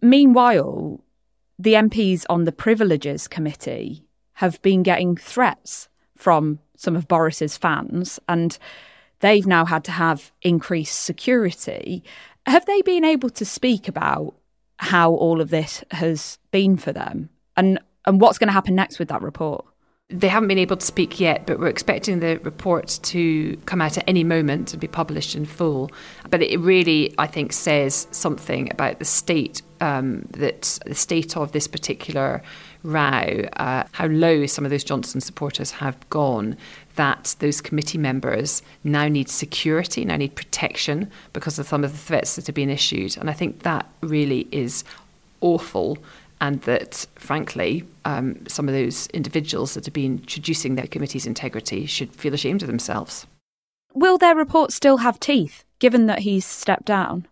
Meanwhile, 0.00 1.00
the 1.58 1.74
MPs 1.74 2.24
on 2.28 2.44
the 2.44 2.52
Privileges 2.52 3.26
Committee 3.28 4.04
have 4.34 4.60
been 4.62 4.82
getting 4.82 5.16
threats 5.16 5.88
from 6.16 6.58
some 6.76 6.94
of 6.94 7.08
Boris's 7.08 7.56
fans, 7.56 8.20
and 8.28 8.58
they've 9.20 9.46
now 9.46 9.64
had 9.64 9.84
to 9.84 9.92
have 9.92 10.32
increased 10.42 11.00
security. 11.00 12.02
Have 12.46 12.66
they 12.66 12.82
been 12.82 13.04
able 13.04 13.30
to 13.30 13.44
speak 13.44 13.88
about 13.88 14.34
how 14.78 15.12
all 15.12 15.40
of 15.40 15.50
this 15.50 15.82
has 15.90 16.38
been 16.50 16.76
for 16.76 16.92
them 16.92 17.30
and, 17.56 17.78
and 18.04 18.20
what's 18.20 18.38
going 18.38 18.48
to 18.48 18.52
happen 18.52 18.74
next 18.74 18.98
with 18.98 19.08
that 19.08 19.22
report? 19.22 19.64
They 20.08 20.28
haven't 20.28 20.46
been 20.46 20.58
able 20.58 20.76
to 20.76 20.86
speak 20.86 21.18
yet, 21.18 21.46
but 21.46 21.58
we're 21.58 21.66
expecting 21.66 22.20
the 22.20 22.38
report 22.44 23.00
to 23.02 23.56
come 23.66 23.82
out 23.82 23.98
at 23.98 24.04
any 24.06 24.22
moment 24.22 24.72
and 24.72 24.80
be 24.80 24.86
published 24.86 25.34
in 25.34 25.44
full. 25.44 25.90
But 26.30 26.42
it 26.42 26.60
really, 26.60 27.12
I 27.18 27.26
think, 27.26 27.52
says 27.52 28.06
something 28.12 28.70
about 28.70 29.00
the 29.00 29.04
state 29.04 29.62
um, 29.80 30.26
that 30.30 30.78
the 30.86 30.94
state 30.94 31.36
of 31.36 31.50
this 31.50 31.66
particular 31.66 32.40
row, 32.84 33.48
uh, 33.56 33.84
how 33.92 34.06
low 34.06 34.46
some 34.46 34.64
of 34.64 34.70
those 34.70 34.84
Johnson 34.84 35.20
supporters 35.20 35.72
have 35.72 36.08
gone, 36.08 36.56
that 36.96 37.36
those 37.38 37.60
committee 37.60 37.98
members 37.98 38.62
now 38.84 39.08
need 39.08 39.28
security, 39.28 40.04
now 40.04 40.16
need 40.16 40.34
protection 40.34 41.10
because 41.32 41.58
of 41.58 41.68
some 41.68 41.84
of 41.84 41.92
the 41.92 41.98
threats 41.98 42.36
that 42.36 42.46
have 42.46 42.54
been 42.54 42.70
issued. 42.70 43.16
And 43.16 43.30
I 43.30 43.32
think 43.32 43.62
that 43.62 43.86
really 44.00 44.48
is 44.50 44.84
awful. 45.40 45.98
And 46.40 46.60
that, 46.62 47.06
frankly, 47.14 47.84
um, 48.04 48.46
some 48.46 48.68
of 48.68 48.74
those 48.74 49.06
individuals 49.08 49.72
that 49.74 49.86
have 49.86 49.94
been 49.94 50.22
traducing 50.26 50.74
their 50.74 50.86
committee's 50.86 51.26
integrity 51.26 51.86
should 51.86 52.14
feel 52.14 52.34
ashamed 52.34 52.62
of 52.62 52.68
themselves. 52.68 53.26
Will 53.94 54.18
their 54.18 54.36
report 54.36 54.72
still 54.72 54.98
have 54.98 55.18
teeth, 55.18 55.64
given 55.78 56.06
that 56.06 56.18
he's 56.20 56.44
stepped 56.44 56.84
down? 56.84 57.26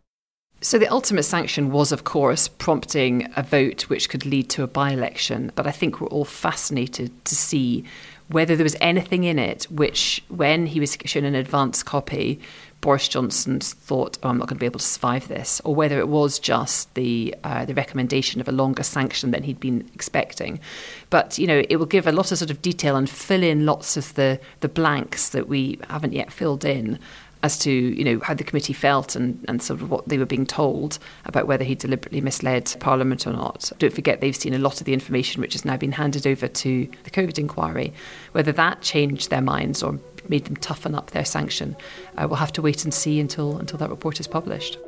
So, 0.62 0.78
the 0.78 0.88
ultimate 0.88 1.24
sanction 1.24 1.70
was, 1.70 1.92
of 1.92 2.04
course, 2.04 2.48
prompting 2.48 3.30
a 3.36 3.42
vote 3.42 3.82
which 3.90 4.08
could 4.08 4.24
lead 4.24 4.48
to 4.50 4.62
a 4.62 4.66
by 4.66 4.92
election. 4.92 5.52
But 5.54 5.66
I 5.66 5.70
think 5.70 6.00
we're 6.00 6.06
all 6.06 6.24
fascinated 6.24 7.12
to 7.26 7.34
see 7.34 7.84
whether 8.28 8.56
there 8.56 8.64
was 8.64 8.76
anything 8.80 9.24
in 9.24 9.38
it 9.38 9.64
which, 9.64 10.24
when 10.28 10.66
he 10.66 10.80
was 10.80 10.96
shown 11.04 11.24
an 11.24 11.34
advance 11.34 11.82
copy, 11.82 12.40
Boris 12.84 13.08
Johnson 13.08 13.60
thought, 13.60 14.18
oh, 14.22 14.28
I'm 14.28 14.36
not 14.36 14.46
going 14.46 14.56
to 14.56 14.60
be 14.60 14.66
able 14.66 14.78
to 14.78 14.84
survive 14.84 15.26
this, 15.26 15.58
or 15.64 15.74
whether 15.74 15.98
it 15.98 16.08
was 16.08 16.38
just 16.38 16.92
the 16.94 17.34
uh, 17.42 17.64
the 17.64 17.72
recommendation 17.72 18.42
of 18.42 18.48
a 18.48 18.52
longer 18.52 18.82
sanction 18.82 19.30
than 19.30 19.42
he'd 19.42 19.58
been 19.58 19.88
expecting. 19.94 20.60
But 21.08 21.38
you 21.38 21.46
know, 21.46 21.62
it 21.70 21.76
will 21.76 21.86
give 21.86 22.06
a 22.06 22.12
lot 22.12 22.30
of 22.30 22.36
sort 22.36 22.50
of 22.50 22.60
detail 22.60 22.94
and 22.96 23.08
fill 23.08 23.42
in 23.42 23.64
lots 23.64 23.96
of 23.96 24.12
the 24.14 24.38
the 24.60 24.68
blanks 24.68 25.30
that 25.30 25.48
we 25.48 25.78
haven't 25.88 26.12
yet 26.12 26.30
filled 26.30 26.62
in 26.62 26.98
as 27.44 27.58
to 27.58 27.70
you 27.70 28.02
know 28.02 28.18
how 28.20 28.32
the 28.32 28.42
committee 28.42 28.72
felt 28.72 29.14
and, 29.14 29.44
and 29.48 29.62
sort 29.62 29.82
of 29.82 29.90
what 29.90 30.08
they 30.08 30.16
were 30.16 30.24
being 30.24 30.46
told 30.46 30.98
about 31.26 31.46
whether 31.46 31.62
he 31.62 31.74
deliberately 31.74 32.22
misled 32.22 32.74
Parliament 32.80 33.26
or 33.26 33.34
not. 33.34 33.70
Don't 33.78 33.92
forget 33.92 34.22
they've 34.22 34.34
seen 34.34 34.54
a 34.54 34.58
lot 34.58 34.80
of 34.80 34.86
the 34.86 34.94
information 34.94 35.42
which 35.42 35.52
has 35.52 35.62
now 35.62 35.76
been 35.76 35.92
handed 35.92 36.26
over 36.26 36.48
to 36.48 36.88
the 37.02 37.10
COVID 37.10 37.38
inquiry. 37.38 37.92
Whether 38.32 38.52
that 38.52 38.80
changed 38.80 39.28
their 39.28 39.42
minds 39.42 39.82
or 39.82 40.00
made 40.26 40.46
them 40.46 40.56
toughen 40.56 40.94
up 40.94 41.10
their 41.10 41.26
sanction, 41.26 41.76
uh, 42.16 42.26
we'll 42.26 42.36
have 42.36 42.52
to 42.52 42.62
wait 42.62 42.82
and 42.84 42.94
see 42.94 43.20
until 43.20 43.58
until 43.58 43.78
that 43.78 43.90
report 43.90 44.20
is 44.20 44.26
published. 44.26 44.78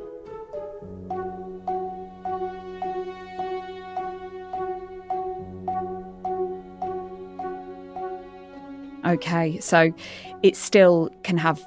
Okay, 9.05 9.59
so 9.59 9.93
it 10.41 10.55
still 10.55 11.11
can 11.21 11.37
have 11.37 11.65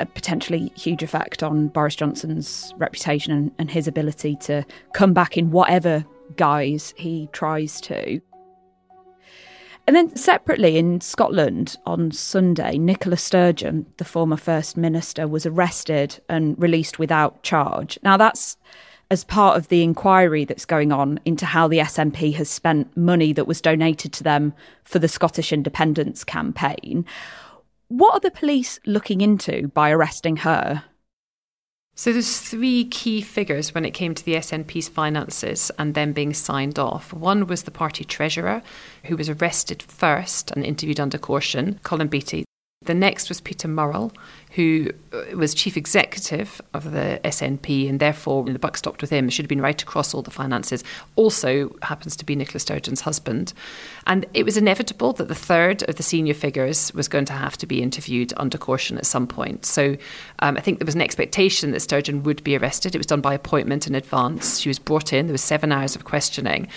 a 0.00 0.06
potentially 0.06 0.72
huge 0.76 1.02
effect 1.02 1.42
on 1.42 1.68
Boris 1.68 1.96
Johnson's 1.96 2.72
reputation 2.78 3.32
and, 3.32 3.52
and 3.58 3.70
his 3.70 3.86
ability 3.86 4.36
to 4.42 4.64
come 4.92 5.12
back 5.12 5.36
in 5.36 5.50
whatever 5.50 6.04
guise 6.36 6.94
he 6.96 7.28
tries 7.32 7.80
to. 7.82 8.20
And 9.86 9.96
then 9.96 10.14
separately 10.16 10.76
in 10.76 11.00
Scotland 11.00 11.78
on 11.86 12.10
Sunday, 12.10 12.76
Nicola 12.76 13.16
Sturgeon, 13.16 13.86
the 13.96 14.04
former 14.04 14.36
First 14.36 14.76
Minister, 14.76 15.26
was 15.26 15.46
arrested 15.46 16.20
and 16.28 16.60
released 16.60 16.98
without 16.98 17.42
charge. 17.42 17.98
Now, 18.02 18.18
that's 18.18 18.58
as 19.10 19.24
part 19.24 19.56
of 19.56 19.68
the 19.68 19.82
inquiry 19.82 20.44
that's 20.44 20.66
going 20.66 20.92
on 20.92 21.18
into 21.24 21.46
how 21.46 21.66
the 21.66 21.78
SNP 21.78 22.34
has 22.34 22.50
spent 22.50 22.94
money 22.96 23.32
that 23.32 23.46
was 23.46 23.62
donated 23.62 24.12
to 24.12 24.22
them 24.22 24.52
for 24.84 24.98
the 24.98 25.08
Scottish 25.08 25.52
independence 25.54 26.22
campaign. 26.22 27.06
What 27.88 28.14
are 28.14 28.20
the 28.20 28.30
police 28.30 28.78
looking 28.84 29.22
into 29.22 29.68
by 29.68 29.90
arresting 29.90 30.38
her? 30.38 30.84
So 31.94 32.12
there's 32.12 32.38
three 32.38 32.84
key 32.84 33.22
figures 33.22 33.74
when 33.74 33.86
it 33.86 33.92
came 33.92 34.14
to 34.14 34.24
the 34.24 34.34
SNP's 34.34 34.88
finances 34.88 35.70
and 35.78 35.94
them 35.94 36.12
being 36.12 36.34
signed 36.34 36.78
off. 36.78 37.14
One 37.14 37.46
was 37.46 37.62
the 37.62 37.70
party 37.70 38.04
treasurer, 38.04 38.62
who 39.04 39.16
was 39.16 39.30
arrested 39.30 39.82
first 39.82 40.50
and 40.50 40.64
interviewed 40.64 41.00
under 41.00 41.16
caution, 41.16 41.80
Colin 41.82 42.08
Beattie. 42.08 42.44
The 42.82 42.94
next 42.94 43.28
was 43.28 43.40
Peter 43.40 43.66
Murrell, 43.66 44.12
who 44.52 44.90
uh, 45.12 45.36
was 45.36 45.52
chief 45.52 45.76
executive 45.76 46.62
of 46.72 46.92
the 46.92 47.20
SNP, 47.24 47.88
and 47.88 47.98
therefore 47.98 48.44
the 48.44 48.58
buck 48.58 48.76
stopped 48.76 49.00
with 49.00 49.10
him. 49.10 49.26
It 49.26 49.32
should 49.32 49.44
have 49.44 49.48
been 49.48 49.60
right 49.60 49.82
across 49.82 50.14
all 50.14 50.22
the 50.22 50.30
finances. 50.30 50.84
Also 51.16 51.74
happens 51.82 52.14
to 52.16 52.24
be 52.24 52.36
Nicola 52.36 52.60
Sturgeon's 52.60 53.00
husband. 53.00 53.52
And 54.06 54.26
it 54.32 54.44
was 54.44 54.56
inevitable 54.56 55.12
that 55.14 55.26
the 55.26 55.34
third 55.34 55.82
of 55.88 55.96
the 55.96 56.04
senior 56.04 56.34
figures 56.34 56.94
was 56.94 57.08
going 57.08 57.24
to 57.26 57.32
have 57.32 57.56
to 57.58 57.66
be 57.66 57.82
interviewed 57.82 58.32
under 58.36 58.56
caution 58.56 58.96
at 58.96 59.06
some 59.06 59.26
point. 59.26 59.66
So 59.66 59.96
um, 60.38 60.56
I 60.56 60.60
think 60.60 60.78
there 60.78 60.86
was 60.86 60.94
an 60.94 61.02
expectation 61.02 61.72
that 61.72 61.80
Sturgeon 61.80 62.22
would 62.22 62.44
be 62.44 62.56
arrested. 62.56 62.94
It 62.94 62.98
was 62.98 63.06
done 63.06 63.20
by 63.20 63.34
appointment 63.34 63.88
in 63.88 63.96
advance. 63.96 64.60
She 64.60 64.68
was 64.68 64.78
brought 64.78 65.12
in, 65.12 65.26
there 65.26 65.34
was 65.34 65.42
seven 65.42 65.72
hours 65.72 65.96
of 65.96 66.04
questioning. 66.04 66.68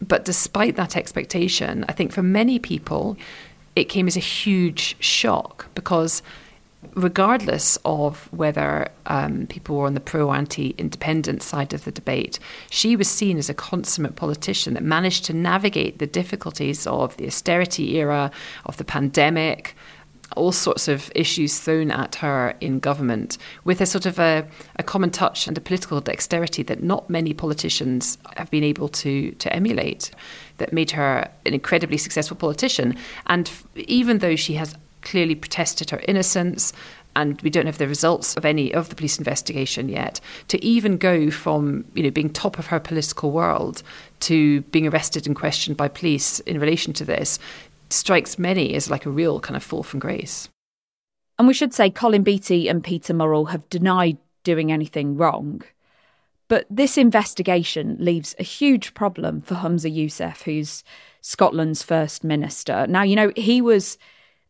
But 0.00 0.24
despite 0.24 0.76
that 0.76 0.96
expectation, 0.96 1.84
I 1.88 1.92
think 1.92 2.12
for 2.12 2.22
many 2.22 2.60
people, 2.60 3.16
it 3.78 3.88
came 3.88 4.06
as 4.06 4.16
a 4.16 4.20
huge 4.20 4.96
shock 5.02 5.66
because 5.74 6.22
regardless 6.94 7.78
of 7.84 8.32
whether 8.32 8.88
um, 9.06 9.46
people 9.46 9.76
were 9.76 9.86
on 9.86 9.94
the 9.94 10.00
pro 10.00 10.32
anti 10.32 10.74
independent 10.78 11.42
side 11.42 11.72
of 11.72 11.84
the 11.84 11.92
debate, 11.92 12.38
she 12.70 12.96
was 12.96 13.08
seen 13.08 13.38
as 13.38 13.48
a 13.48 13.54
consummate 13.54 14.16
politician 14.16 14.74
that 14.74 14.82
managed 14.82 15.24
to 15.24 15.32
navigate 15.32 15.98
the 15.98 16.06
difficulties 16.06 16.86
of 16.86 17.16
the 17.16 17.26
austerity 17.26 17.96
era, 17.96 18.30
of 18.66 18.76
the 18.76 18.84
pandemic. 18.84 19.74
All 20.36 20.52
sorts 20.52 20.88
of 20.88 21.10
issues 21.14 21.58
thrown 21.58 21.90
at 21.90 22.16
her 22.16 22.54
in 22.60 22.78
government 22.78 23.38
with 23.64 23.80
a 23.80 23.86
sort 23.86 24.06
of 24.06 24.18
a, 24.18 24.46
a 24.76 24.82
common 24.82 25.10
touch 25.10 25.46
and 25.46 25.56
a 25.56 25.60
political 25.60 26.00
dexterity 26.00 26.62
that 26.64 26.82
not 26.82 27.08
many 27.08 27.32
politicians 27.32 28.18
have 28.36 28.50
been 28.50 28.64
able 28.64 28.88
to, 28.88 29.32
to 29.32 29.52
emulate 29.52 30.10
that 30.58 30.72
made 30.72 30.90
her 30.92 31.30
an 31.46 31.54
incredibly 31.54 31.96
successful 31.96 32.36
politician. 32.36 32.96
And 33.26 33.50
even 33.74 34.18
though 34.18 34.36
she 34.36 34.54
has 34.54 34.74
clearly 35.02 35.34
protested 35.34 35.90
her 35.90 36.02
innocence, 36.06 36.72
and 37.16 37.40
we 37.42 37.50
don't 37.50 37.66
have 37.66 37.78
the 37.78 37.88
results 37.88 38.36
of 38.36 38.44
any 38.44 38.72
of 38.72 38.90
the 38.90 38.94
police 38.94 39.18
investigation 39.18 39.88
yet, 39.88 40.20
to 40.48 40.64
even 40.64 40.96
go 40.98 41.30
from 41.30 41.84
you 41.94 42.02
know 42.02 42.10
being 42.10 42.30
top 42.30 42.58
of 42.58 42.66
her 42.66 42.78
political 42.78 43.30
world 43.30 43.82
to 44.20 44.60
being 44.62 44.86
arrested 44.86 45.26
and 45.26 45.34
questioned 45.34 45.76
by 45.76 45.88
police 45.88 46.40
in 46.40 46.60
relation 46.60 46.92
to 46.92 47.04
this 47.04 47.38
strikes 47.90 48.38
many 48.38 48.74
as 48.74 48.90
like 48.90 49.06
a 49.06 49.10
real 49.10 49.40
kind 49.40 49.56
of 49.56 49.62
fall 49.62 49.82
from 49.82 50.00
grace. 50.00 50.48
And 51.38 51.46
we 51.46 51.54
should 51.54 51.72
say 51.72 51.90
Colin 51.90 52.22
Beattie 52.22 52.68
and 52.68 52.82
Peter 52.82 53.14
Murrell 53.14 53.46
have 53.46 53.68
denied 53.70 54.18
doing 54.42 54.72
anything 54.72 55.16
wrong. 55.16 55.62
But 56.48 56.66
this 56.70 56.96
investigation 56.96 57.96
leaves 58.00 58.34
a 58.38 58.42
huge 58.42 58.94
problem 58.94 59.42
for 59.42 59.56
Humza 59.56 59.94
Yousaf, 59.94 60.42
who's 60.42 60.82
Scotland's 61.20 61.82
first 61.82 62.24
minister. 62.24 62.86
Now, 62.86 63.02
you 63.02 63.14
know, 63.14 63.32
he 63.36 63.60
was 63.60 63.98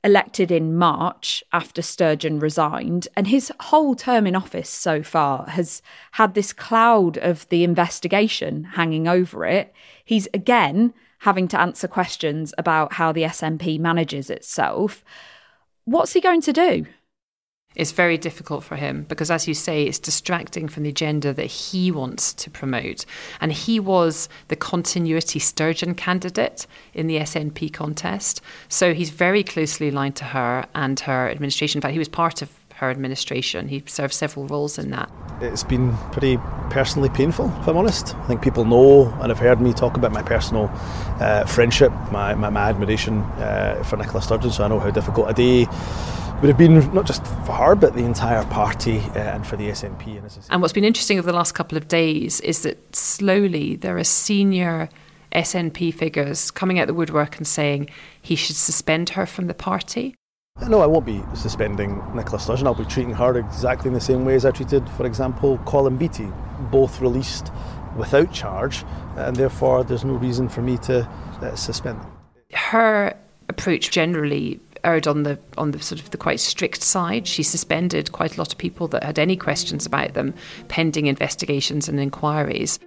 elected 0.05 0.53
in 0.53 0.77
March 0.77 1.43
after 1.53 1.83
Sturgeon 1.83 2.39
resigned, 2.39 3.09
and 3.17 3.27
his 3.27 3.53
whole 3.61 3.97
term 3.97 4.29
in 4.29 4.37
office 4.37 4.71
so 4.71 5.03
far 5.03 5.47
has 5.49 5.83
had 6.13 6.35
this 6.35 6.53
cloud 6.53 7.19
of 7.19 7.49
the 7.49 7.65
investigation 7.65 8.63
hanging 8.63 9.09
over 9.09 9.45
it. 9.45 9.75
He's 10.05 10.29
again 10.33 10.95
having 11.21 11.49
to 11.49 11.61
answer 11.61 11.89
questions 11.89 12.55
about 12.59 12.95
how 12.95 13.13
the 13.13 13.23
SNP 13.23 13.79
manages 13.81 14.31
itself. 14.31 15.05
What's 15.85 16.13
he 16.13 16.21
going 16.21 16.43
to 16.43 16.53
do? 16.53 16.87
It's 17.75 17.93
very 17.93 18.19
difficult 18.19 18.65
for 18.65 18.77
him 18.77 19.05
because, 19.09 19.31
as 19.31 19.47
you 19.47 19.55
say, 19.55 19.85
it's 19.85 19.99
distracting 19.99 20.69
from 20.69 20.83
the 20.83 20.89
agenda 20.89 21.33
that 21.35 21.47
he 21.47 21.93
wants 21.93 22.33
to 22.35 22.51
promote. 22.51 23.05
And 23.41 23.53
he 23.53 23.79
was 23.79 24.29
the 24.49 24.57
continuity 24.57 25.39
Sturgeon 25.39 25.95
candidate 25.95 26.67
in 26.95 27.07
the 27.07 27.19
SNP 27.19 27.73
contest. 27.73 28.41
So 28.69 28.95
he's 28.95 29.11
very 29.11 29.45
closely 29.45 29.91
aligned 29.91 30.17
to 30.17 30.25
her 30.25 30.67
and 30.75 30.99
her 31.01 31.29
administration. 31.29 31.79
In 31.79 31.83
fact, 31.83 31.93
he 31.93 31.99
was 31.99 32.09
part 32.09 32.43
of 32.43 32.58
her 32.79 32.91
administration. 32.91 33.67
He 33.67 33.83
served 33.87 34.15
several 34.15 34.47
roles 34.47 34.79
in 34.79 34.91
that. 34.91 35.11
It's 35.41 35.65
been 35.65 35.97
pretty 36.13 36.39
personally 36.71 37.09
painful, 37.09 37.53
if 37.61 37.69
I'm 37.69 37.77
honest. 37.77 38.15
I 38.15 38.27
think 38.27 38.41
people 38.41 38.65
know 38.65 39.09
and 39.21 39.31
have 39.31 39.39
heard 39.39 39.61
me 39.61 39.73
talk 39.73 39.97
about 39.97 40.13
my 40.13 40.23
personal 40.23 40.71
uh, 41.21 41.45
friendship, 41.45 41.91
my, 42.13 42.35
my, 42.35 42.51
my 42.51 42.69
admiration 42.69 43.23
uh, 43.39 43.83
for 43.85 43.97
Nicola 43.97 44.23
Sturgeon, 44.23 44.53
so 44.53 44.65
I 44.65 44.69
know 44.69 44.79
how 44.79 44.91
difficult 44.91 45.29
a 45.29 45.35
day 45.35 45.67
would 46.41 46.49
have 46.49 46.59
been 46.59 46.95
not 46.95 47.05
just 47.05 47.27
for 47.45 47.53
her 47.53 47.75
but 47.75 47.95
the 47.95 48.05
entire 48.05 48.45
party 48.45 48.99
uh, 48.99 49.35
and 49.35 49.45
for 49.45 49.57
the 49.57 49.71
SNP. 49.71 50.19
And, 50.19 50.39
and 50.49 50.63
what's 50.63 50.73
been 50.73 50.85
interesting 50.85 51.19
over 51.19 51.27
the 51.27 51.37
last 51.37 51.53
couple 51.53 51.77
of 51.77 51.89
days 51.89 52.41
is 52.43 52.63
that 52.63 52.95
slowly 52.95 53.75
there 53.75 53.99
are 53.99 54.05
senior 54.05 54.89
SNP 55.35 55.93
figures 55.95 56.53
coming 56.53 56.79
out 56.79 56.87
the 56.87 56.95
woodwork 56.95 57.39
and 57.39 57.47
saying 57.47 57.91
he 58.23 58.37
should 58.37 58.55
suspend 58.55 59.11
her 59.11 59.27
from 59.27 59.49
the 59.49 59.55
party. 59.55 60.15
No, 60.67 60.81
I 60.81 60.87
won't 60.87 61.07
be 61.07 61.23
suspending 61.35 62.03
Nicola 62.15 62.39
Sturgeon. 62.39 62.67
I'll 62.67 62.75
be 62.75 62.85
treating 62.85 63.15
her 63.15 63.39
exactly 63.39 63.89
in 63.89 63.95
the 63.95 64.01
same 64.01 64.25
way 64.25 64.35
as 64.35 64.45
I 64.45 64.51
treated, 64.51 64.89
for 64.91 65.07
example, 65.07 65.59
Colin 65.65 65.97
Beattie, 65.97 66.33
both 66.71 67.01
released 67.01 67.53
without 67.97 68.33
charge, 68.33 68.85
and 69.17 69.37
therefore 69.37 69.85
there's 69.85 70.05
no 70.05 70.15
reason 70.15 70.49
for 70.49 70.61
me 70.61 70.77
to 70.79 71.09
uh, 71.41 71.55
suspend 71.55 72.01
them. 72.01 72.13
Her 72.53 73.15
approach 73.49 73.91
generally 73.91 74.61
erred 74.85 75.07
on 75.07 75.23
the 75.23 75.39
on 75.57 75.73
the 75.73 75.83
sort 75.83 76.01
of 76.01 76.11
the 76.11 76.17
quite 76.17 76.41
strict 76.41 76.83
side. 76.83 77.27
She 77.27 77.43
suspended 77.43 78.13
quite 78.13 78.37
a 78.37 78.41
lot 78.41 78.53
of 78.53 78.59
people 78.59 78.89
that 78.89 79.03
had 79.03 79.19
any 79.19 79.37
questions 79.37 79.87
about 79.87 80.15
them, 80.15 80.35
pending 80.69 81.07
investigations 81.07 81.89
and 81.89 81.99
inquiries. 81.99 82.79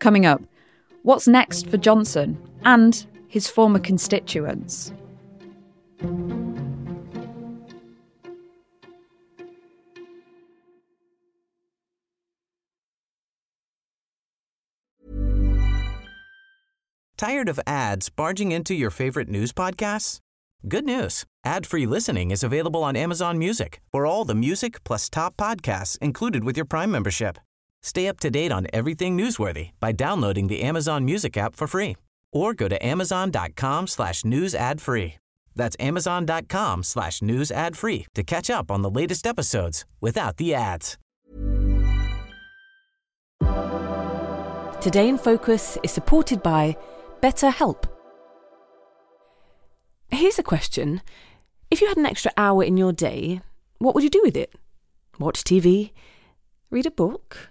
Coming 0.00 0.24
up, 0.24 0.42
what's 1.02 1.28
next 1.28 1.66
for 1.68 1.76
Johnson 1.76 2.40
and 2.64 3.06
his 3.28 3.48
former 3.48 3.78
constituents? 3.78 4.92
Tired 17.18 17.50
of 17.50 17.60
ads 17.66 18.08
barging 18.08 18.52
into 18.52 18.74
your 18.74 18.88
favorite 18.88 19.28
news 19.28 19.52
podcasts? 19.52 20.20
Good 20.66 20.86
news. 20.86 21.26
Ad-free 21.44 21.84
listening 21.84 22.30
is 22.30 22.42
available 22.42 22.82
on 22.82 22.96
Amazon 22.96 23.36
Music. 23.38 23.82
For 23.92 24.06
all 24.06 24.24
the 24.24 24.34
music 24.34 24.82
plus 24.82 25.10
top 25.10 25.36
podcasts 25.36 25.98
included 25.98 26.44
with 26.44 26.56
your 26.56 26.64
Prime 26.64 26.90
membership. 26.90 27.36
Stay 27.82 28.08
up 28.08 28.20
to 28.20 28.30
date 28.30 28.52
on 28.52 28.66
everything 28.72 29.16
newsworthy 29.16 29.70
by 29.80 29.92
downloading 29.92 30.46
the 30.48 30.62
Amazon 30.62 31.04
Music 31.04 31.36
app 31.36 31.56
for 31.56 31.66
free 31.66 31.96
or 32.32 32.54
go 32.54 32.68
to 32.68 32.86
amazon.com 32.86 33.86
slash 33.86 34.24
news 34.24 34.54
ad 34.54 34.80
free. 34.80 35.14
That's 35.56 35.76
amazon.com 35.80 36.82
slash 36.84 37.22
news 37.22 37.50
ad 37.50 37.76
free 37.76 38.06
to 38.14 38.22
catch 38.22 38.50
up 38.50 38.70
on 38.70 38.82
the 38.82 38.90
latest 38.90 39.26
episodes 39.26 39.84
without 40.00 40.36
the 40.36 40.54
ads. 40.54 40.96
Today 44.80 45.08
in 45.08 45.18
Focus 45.18 45.76
is 45.82 45.90
supported 45.90 46.42
by 46.42 46.76
BetterHelp. 47.20 47.84
Here's 50.08 50.38
a 50.38 50.42
question. 50.42 51.02
If 51.70 51.80
you 51.80 51.88
had 51.88 51.98
an 51.98 52.06
extra 52.06 52.32
hour 52.36 52.64
in 52.64 52.76
your 52.76 52.92
day, 52.92 53.42
what 53.78 53.94
would 53.94 54.04
you 54.04 54.10
do 54.10 54.22
with 54.24 54.36
it? 54.36 54.54
Watch 55.18 55.44
TV? 55.44 55.92
Read 56.70 56.86
a 56.86 56.90
book? 56.90 57.50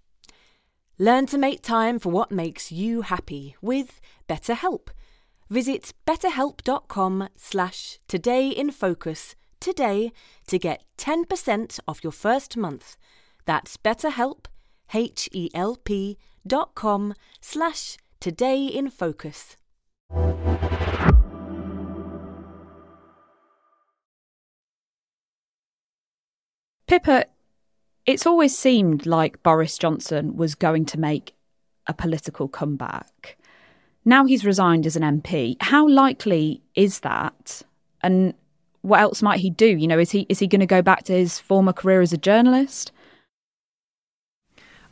Learn 1.01 1.25
to 1.25 1.37
make 1.39 1.63
time 1.63 1.97
for 1.97 2.11
what 2.11 2.31
makes 2.31 2.71
you 2.71 3.01
happy 3.01 3.55
with 3.59 3.99
BetterHelp. 4.29 4.89
Visit 5.49 5.95
betterhelp.com 6.05 7.27
slash 7.35 7.97
todayinfocus 8.07 9.33
today 9.59 10.11
to 10.45 10.59
get 10.59 10.83
10% 10.99 11.79
off 11.87 12.03
your 12.03 12.11
first 12.11 12.55
month. 12.55 12.97
That's 13.47 13.77
betterhelp, 13.77 14.45
H-E-L-P 14.93 16.17
dot 16.45 16.75
com 16.75 17.15
slash 17.41 17.97
todayinfocus. 18.19 19.55
Pippa, 26.85 27.25
it's 28.05 28.25
always 28.25 28.57
seemed 28.57 29.05
like 29.05 29.43
Boris 29.43 29.77
Johnson 29.77 30.35
was 30.35 30.55
going 30.55 30.85
to 30.85 30.99
make 30.99 31.33
a 31.87 31.93
political 31.93 32.47
comeback. 32.47 33.37
Now 34.03 34.25
he's 34.25 34.45
resigned 34.45 34.85
as 34.85 34.95
an 34.95 35.21
MP. 35.21 35.57
How 35.61 35.87
likely 35.87 36.61
is 36.75 37.01
that? 37.01 37.61
And 38.01 38.33
what 38.81 38.99
else 38.99 39.21
might 39.21 39.39
he 39.39 39.49
do? 39.49 39.67
You 39.67 39.87
know, 39.87 39.99
is 39.99 40.11
he 40.11 40.25
is 40.27 40.39
he 40.39 40.47
going 40.47 40.61
to 40.61 40.65
go 40.65 40.81
back 40.81 41.03
to 41.03 41.13
his 41.13 41.39
former 41.39 41.73
career 41.73 42.01
as 42.01 42.13
a 42.13 42.17
journalist? 42.17 42.91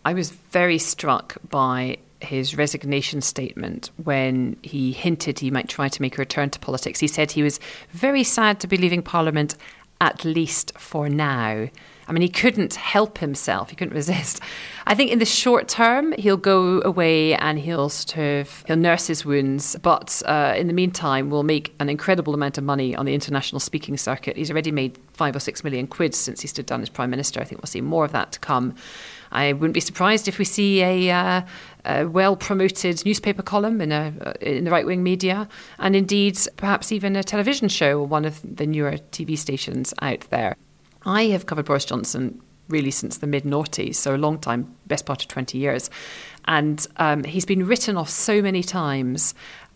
I 0.05 0.13
was 0.13 0.31
very 0.31 0.77
struck 0.77 1.37
by 1.49 1.97
his 2.21 2.55
resignation 2.55 3.21
statement 3.21 3.91
when 4.03 4.57
he 4.61 4.91
hinted 4.91 5.39
he 5.39 5.51
might 5.51 5.69
try 5.69 5.87
to 5.87 6.01
make 6.01 6.17
a 6.17 6.21
return 6.21 6.49
to 6.51 6.59
politics. 6.59 6.99
He 6.99 7.07
said 7.07 7.31
he 7.31 7.43
was 7.43 7.59
very 7.91 8.23
sad 8.23 8.59
to 8.59 8.67
be 8.67 8.77
leaving 8.77 9.01
Parliament, 9.01 9.55
at 10.01 10.25
least 10.25 10.77
for 10.77 11.09
now. 11.09 11.69
I 12.09 12.11
mean, 12.11 12.23
he 12.23 12.29
couldn't 12.29 12.73
help 12.73 13.19
himself. 13.19 13.69
He 13.69 13.75
couldn't 13.75 13.93
resist. 13.93 14.41
I 14.87 14.95
think 14.95 15.11
in 15.11 15.19
the 15.19 15.25
short 15.25 15.67
term, 15.67 16.13
he'll 16.13 16.37
go 16.37 16.81
away 16.81 17.35
and 17.35 17.59
he'll 17.59 17.89
sort 17.89 18.17
of 18.17 18.63
he'll 18.65 18.75
nurse 18.75 19.05
his 19.05 19.23
wounds. 19.23 19.75
But 19.83 20.21
uh, 20.25 20.55
in 20.57 20.65
the 20.65 20.73
meantime, 20.73 21.29
we'll 21.29 21.43
make 21.43 21.75
an 21.79 21.87
incredible 21.87 22.33
amount 22.33 22.57
of 22.57 22.63
money 22.63 22.95
on 22.95 23.05
the 23.05 23.13
international 23.13 23.59
speaking 23.59 23.95
circuit. 23.95 24.37
He's 24.37 24.49
already 24.49 24.71
made 24.71 24.97
five 25.13 25.35
or 25.35 25.39
six 25.39 25.63
million 25.63 25.85
quid 25.85 26.15
since 26.15 26.41
he 26.41 26.47
stood 26.47 26.65
down 26.65 26.81
as 26.81 26.89
prime 26.89 27.11
minister. 27.11 27.39
I 27.39 27.43
think 27.43 27.61
we'll 27.61 27.67
see 27.67 27.81
more 27.81 28.05
of 28.05 28.11
that 28.13 28.31
to 28.31 28.39
come. 28.39 28.75
I 29.31 29.53
wouldn't 29.53 29.75
be 29.75 29.79
surprised 29.79 30.27
if 30.27 30.39
we 30.39 30.45
see 30.45 30.81
a, 30.81 31.11
uh, 31.11 31.41
a 31.85 32.05
well 32.05 32.35
promoted 32.35 33.05
newspaper 33.05 33.43
column 33.43 33.79
in, 33.81 33.91
a, 33.91 34.11
uh, 34.25 34.33
in 34.41 34.63
the 34.63 34.71
right 34.71 34.87
wing 34.87 35.03
media, 35.03 35.47
and 35.77 35.95
indeed 35.95 36.39
perhaps 36.57 36.91
even 36.91 37.15
a 37.15 37.23
television 37.23 37.69
show 37.69 37.99
or 37.99 38.07
one 38.07 38.25
of 38.25 38.41
the 38.43 38.65
newer 38.65 38.93
TV 39.11 39.37
stations 39.37 39.93
out 40.01 40.21
there. 40.31 40.55
I 41.05 41.23
have 41.27 41.45
covered 41.45 41.65
Boris 41.65 41.85
Johnson 41.85 42.41
really 42.67 42.91
since 42.91 43.17
the 43.17 43.27
mid 43.27 43.43
noughties, 43.43 43.95
so 43.95 44.15
a 44.15 44.17
long 44.17 44.39
time, 44.39 44.75
best 44.87 45.05
part 45.05 45.21
of 45.21 45.27
20 45.27 45.57
years. 45.57 45.89
And 46.45 46.85
um, 46.97 47.23
he's 47.23 47.45
been 47.45 47.65
written 47.65 47.97
off 47.97 48.09
so 48.09 48.41
many 48.41 48.63
times 48.63 49.33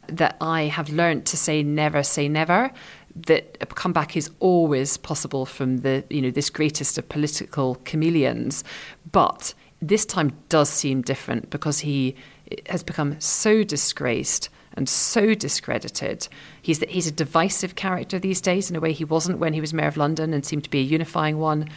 that 0.07 0.37
I 0.41 0.63
have 0.63 0.89
learned 0.89 1.25
to 1.27 1.37
say 1.37 1.63
never 1.63 2.03
say 2.03 2.27
never. 2.27 2.71
That 3.15 3.57
a 3.61 3.67
comeback 3.67 4.17
is 4.17 4.31
always 4.39 4.97
possible 4.97 5.45
from 5.45 5.77
the 5.77 6.03
you 6.09 6.19
know 6.19 6.31
this 6.31 6.49
greatest 6.49 6.97
of 6.97 7.07
political 7.09 7.75
chameleons, 7.85 8.63
but 9.11 9.53
this 9.81 10.03
time 10.03 10.35
does 10.49 10.69
seem 10.69 11.03
different 11.03 11.51
because 11.51 11.79
he 11.79 12.15
has 12.67 12.81
become 12.83 13.19
so 13.19 13.63
disgraced 13.63 14.49
and 14.75 14.89
so 14.89 15.33
discredited. 15.33 16.27
He's, 16.61 16.79
the, 16.79 16.87
he's 16.87 17.07
a 17.07 17.11
divisive 17.11 17.75
character 17.75 18.19
these 18.19 18.41
days 18.41 18.69
in 18.69 18.75
a 18.75 18.79
way 18.79 18.93
he 18.93 19.05
wasn't 19.05 19.39
when 19.39 19.53
he 19.53 19.61
was 19.61 19.73
Mayor 19.73 19.87
of 19.87 19.97
London 19.97 20.33
and 20.33 20.45
seemed 20.45 20.63
to 20.63 20.69
be 20.69 20.79
a 20.79 20.83
unifying 20.83 21.37
one. 21.37 21.69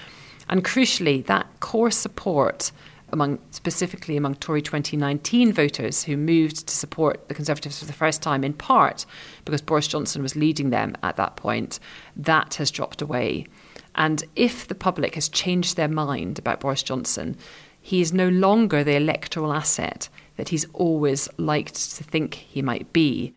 And 0.49 0.65
crucially, 0.65 1.25
that 1.27 1.47
core 1.61 1.91
support 1.91 2.73
among 3.13 3.39
specifically 3.51 4.17
among 4.17 4.35
Tory 4.37 4.63
2019 4.63 5.53
voters 5.53 6.05
who 6.05 6.17
moved 6.17 6.67
to 6.67 6.75
support 6.75 7.29
the 7.29 7.35
Conservatives 7.35 7.79
for 7.79 7.85
the 7.85 7.93
first 7.93 8.23
time, 8.23 8.43
in 8.43 8.53
part 8.53 9.07
because 9.45 9.63
Boris 9.63 9.87
Johnson 9.87 10.23
was 10.23 10.37
leading 10.37 10.71
them 10.71 10.97
at 11.03 11.17
that 11.17 11.37
point, 11.37 11.79
that 12.17 12.55
has 12.55 12.71
dropped 12.71 13.03
away. 13.03 13.47
And 13.95 14.25
if 14.35 14.67
the 14.67 14.75
public 14.75 15.15
has 15.15 15.29
changed 15.29 15.77
their 15.77 15.89
mind 15.89 16.39
about 16.39 16.61
Boris 16.61 16.83
Johnson, 16.83 17.37
he 17.81 18.01
is 18.01 18.13
no 18.13 18.29
longer 18.29 18.83
the 18.83 18.97
electoral 18.97 19.53
asset 19.53 20.09
that 20.37 20.51
he's 20.51 20.67
always 20.73 21.29
liked 21.39 21.97
to 21.97 22.05
think 22.05 22.35
he 22.35 22.63
might 22.63 22.93
be. 22.93 23.35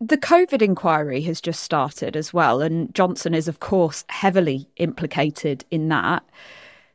The 0.00 0.16
COVID 0.16 0.62
inquiry 0.62 1.22
has 1.22 1.40
just 1.40 1.62
started 1.62 2.16
as 2.16 2.32
well, 2.32 2.62
and 2.62 2.94
Johnson 2.94 3.34
is, 3.34 3.48
of 3.48 3.58
course, 3.58 4.04
heavily 4.08 4.68
implicated 4.76 5.64
in 5.72 5.88
that. 5.88 6.22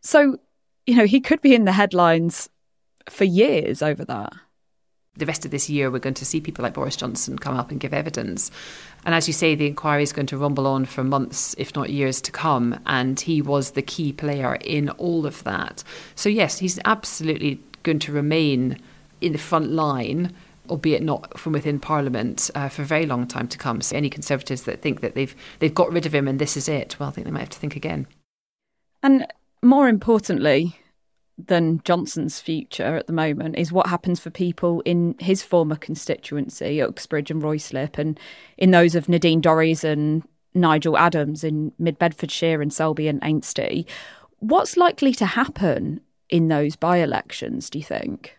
So, 0.02 0.38
you 0.86 0.96
know, 0.96 1.06
he 1.06 1.20
could 1.20 1.42
be 1.42 1.54
in 1.54 1.66
the 1.66 1.74
headlines 1.74 2.50
for 3.10 3.26
years 3.26 3.82
over 3.82 4.06
that. 4.06 4.34
The 5.16 5.26
rest 5.26 5.44
of 5.46 5.52
this 5.52 5.70
year, 5.70 5.92
we're 5.92 6.00
going 6.00 6.14
to 6.16 6.26
see 6.26 6.42
people 6.42 6.64
like 6.64 6.74
Boris 6.74 6.96
Johnson 6.96 7.38
come 7.38 7.56
up 7.56 7.72
and 7.72 7.80
give 7.80 7.94
evidence. 7.94 8.50
And 9.06 9.14
as 9.14 9.28
you 9.28 9.34
say, 9.34 9.54
the 9.54 9.68
inquiry 9.68 10.02
is 10.02 10.14
going 10.14 10.26
to 10.28 10.38
rumble 10.38 10.66
on 10.66 10.86
for 10.86 11.04
months, 11.04 11.54
if 11.58 11.76
not 11.76 11.90
years 11.90 12.22
to 12.22 12.32
come. 12.32 12.80
And 12.86 13.20
he 13.20 13.42
was 13.42 13.72
the 13.72 13.82
key 13.82 14.14
player 14.14 14.56
in 14.56 14.90
all 14.92 15.26
of 15.26 15.44
that. 15.44 15.84
So, 16.16 16.30
yes, 16.30 16.58
he's 16.58 16.80
absolutely 16.86 17.60
going 17.84 18.00
to 18.00 18.12
remain 18.12 18.80
in 19.22 19.32
the 19.32 19.40
front 19.40 19.72
line 19.72 20.34
albeit 20.70 21.04
not 21.04 21.38
from 21.38 21.54
within 21.54 21.80
Parliament, 21.80 22.50
uh, 22.56 22.70
for 22.70 22.84
a 22.84 22.86
very 22.86 23.06
long 23.06 23.28
time 23.28 23.48
to 23.50 23.58
come. 23.58 23.82
So 23.82 23.96
any 23.96 24.10
Conservatives 24.10 24.64
that 24.64 24.82
think 24.82 25.02
that 25.02 25.16
they've 25.16 25.36
they've 25.60 25.74
got 25.74 25.92
rid 25.92 26.06
of 26.06 26.16
him 26.16 26.28
and 26.28 26.40
this 26.40 26.56
is 26.56 26.70
it, 26.70 26.98
well, 27.00 27.10
I 27.10 27.12
think 27.12 27.26
they 27.26 27.32
might 27.32 27.42
have 27.42 27.50
to 27.50 27.60
think 27.60 27.76
again. 27.76 28.08
And 29.02 29.28
more 29.62 29.88
importantly 29.88 30.80
than 31.38 31.82
Johnson's 31.84 32.40
future 32.40 32.96
at 32.96 33.08
the 33.08 33.14
moment 33.14 33.58
is 33.58 33.72
what 33.72 33.88
happens 33.88 34.20
for 34.20 34.30
people 34.30 34.82
in 34.86 35.16
his 35.20 35.42
former 35.42 35.76
constituency, 35.76 36.82
Uxbridge 36.82 37.32
and 37.32 37.42
Ruislip, 37.42 37.98
and 37.98 38.20
in 38.58 38.72
those 38.72 38.96
of 38.96 39.10
Nadine 39.10 39.42
Dorries 39.42 39.84
and 39.84 40.24
Nigel 40.54 40.98
Adams 40.98 41.44
in 41.44 41.72
Mid 41.80 41.98
Bedfordshire 41.98 42.62
and 42.62 42.72
Selby 42.72 43.08
and 43.08 43.20
Ainsty. 43.22 43.86
What's 44.40 44.78
likely 44.78 45.14
to 45.16 45.26
happen 45.26 46.02
in 46.34 46.48
those 46.48 46.76
by 46.76 46.98
elections, 46.98 47.70
do 47.70 47.78
you 47.78 47.86
think? 47.86 48.36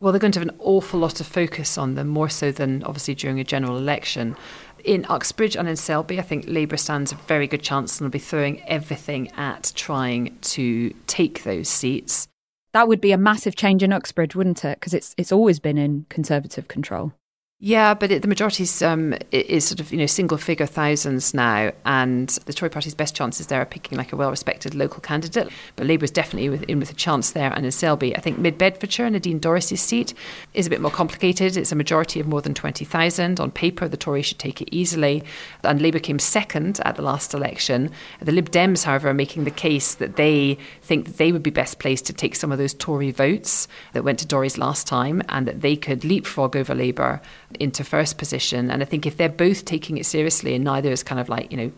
Well, 0.00 0.12
they're 0.12 0.20
going 0.20 0.32
to 0.32 0.40
have 0.40 0.48
an 0.48 0.56
awful 0.58 1.00
lot 1.00 1.20
of 1.20 1.26
focus 1.26 1.76
on 1.76 1.94
them, 1.94 2.08
more 2.08 2.28
so 2.28 2.52
than 2.52 2.82
obviously 2.84 3.14
during 3.14 3.40
a 3.40 3.44
general 3.44 3.76
election 3.76 4.36
in 4.84 5.06
Uxbridge 5.08 5.56
and 5.56 5.68
in 5.68 5.76
Selby, 5.76 6.18
I 6.18 6.22
think 6.22 6.44
Labour 6.46 6.76
stands 6.76 7.10
a 7.10 7.16
very 7.16 7.46
good 7.46 7.62
chance 7.62 7.98
and 7.98 8.06
will 8.06 8.12
be 8.12 8.18
throwing 8.18 8.62
everything 8.68 9.30
at 9.32 9.72
trying 9.74 10.38
to 10.42 10.94
take 11.06 11.42
those 11.42 11.68
seats. 11.68 12.28
That 12.72 12.88
would 12.88 13.00
be 13.00 13.12
a 13.12 13.18
massive 13.18 13.56
change 13.56 13.82
in 13.82 13.92
Uxbridge, 13.92 14.36
wouldn't 14.36 14.64
it? 14.64 14.78
Because 14.78 14.94
it's 14.94 15.14
it's 15.16 15.32
always 15.32 15.58
been 15.58 15.78
in 15.78 16.06
Conservative 16.08 16.68
control. 16.68 17.12
Yeah, 17.60 17.94
but 17.94 18.10
it, 18.10 18.20
the 18.20 18.28
majority 18.28 18.66
um, 18.84 19.14
is 19.30 19.64
sort 19.64 19.78
of 19.78 19.92
you 19.92 19.96
know 19.96 20.06
single 20.06 20.36
figure 20.36 20.66
thousands 20.66 21.32
now, 21.32 21.70
and 21.86 22.28
the 22.46 22.52
Tory 22.52 22.68
Party's 22.68 22.96
best 22.96 23.14
chances 23.14 23.46
there 23.46 23.62
are 23.62 23.64
picking 23.64 23.96
like 23.96 24.12
a 24.12 24.16
well 24.16 24.30
respected 24.30 24.74
local 24.74 25.00
candidate. 25.00 25.48
But 25.76 25.86
Labour 25.86 26.04
is 26.04 26.10
definitely 26.10 26.66
in 26.68 26.80
with 26.80 26.90
a 26.90 26.94
chance 26.94 27.30
there. 27.30 27.52
And 27.52 27.64
in 27.64 27.70
Selby, 27.70 28.14
I 28.16 28.20
think 28.20 28.38
Mid 28.38 28.58
Bedfordshire, 28.58 29.08
Nadine 29.08 29.38
Dorries' 29.38 29.78
seat, 29.78 30.14
is 30.52 30.66
a 30.66 30.70
bit 30.70 30.80
more 30.80 30.90
complicated. 30.90 31.56
It's 31.56 31.70
a 31.70 31.76
majority 31.76 32.18
of 32.18 32.26
more 32.26 32.42
than 32.42 32.54
twenty 32.54 32.84
thousand 32.84 33.38
on 33.38 33.52
paper. 33.52 33.86
The 33.86 33.96
Tories 33.96 34.26
should 34.26 34.40
take 34.40 34.60
it 34.60 34.68
easily, 34.72 35.22
and 35.62 35.80
Labour 35.80 36.00
came 36.00 36.18
second 36.18 36.80
at 36.84 36.96
the 36.96 37.02
last 37.02 37.34
election. 37.34 37.92
The 38.20 38.32
Lib 38.32 38.50
Dems, 38.50 38.82
however, 38.82 39.10
are 39.10 39.14
making 39.14 39.44
the 39.44 39.52
case 39.52 39.94
that 39.94 40.16
they 40.16 40.58
think 40.82 41.06
that 41.06 41.16
they 41.18 41.30
would 41.30 41.44
be 41.44 41.50
best 41.50 41.78
placed 41.78 42.04
to 42.06 42.12
take 42.12 42.34
some 42.34 42.50
of 42.50 42.58
those 42.58 42.74
Tory 42.74 43.12
votes 43.12 43.68
that 43.92 44.02
went 44.02 44.18
to 44.18 44.26
Dorries 44.26 44.58
last 44.58 44.88
time, 44.88 45.22
and 45.28 45.46
that 45.46 45.60
they 45.60 45.76
could 45.76 46.04
leapfrog 46.04 46.56
over 46.56 46.74
Labour 46.74 47.22
into 47.60 47.84
first 47.84 48.18
position. 48.18 48.70
And 48.70 48.82
I 48.82 48.84
think 48.84 49.06
if 49.06 49.16
they're 49.16 49.28
both 49.28 49.64
taking 49.64 49.98
it 49.98 50.06
seriously 50.06 50.54
and 50.54 50.64
neither 50.64 50.90
is 50.90 51.02
kind 51.02 51.20
of 51.20 51.28
like, 51.28 51.50
you 51.50 51.56
know, 51.56 51.72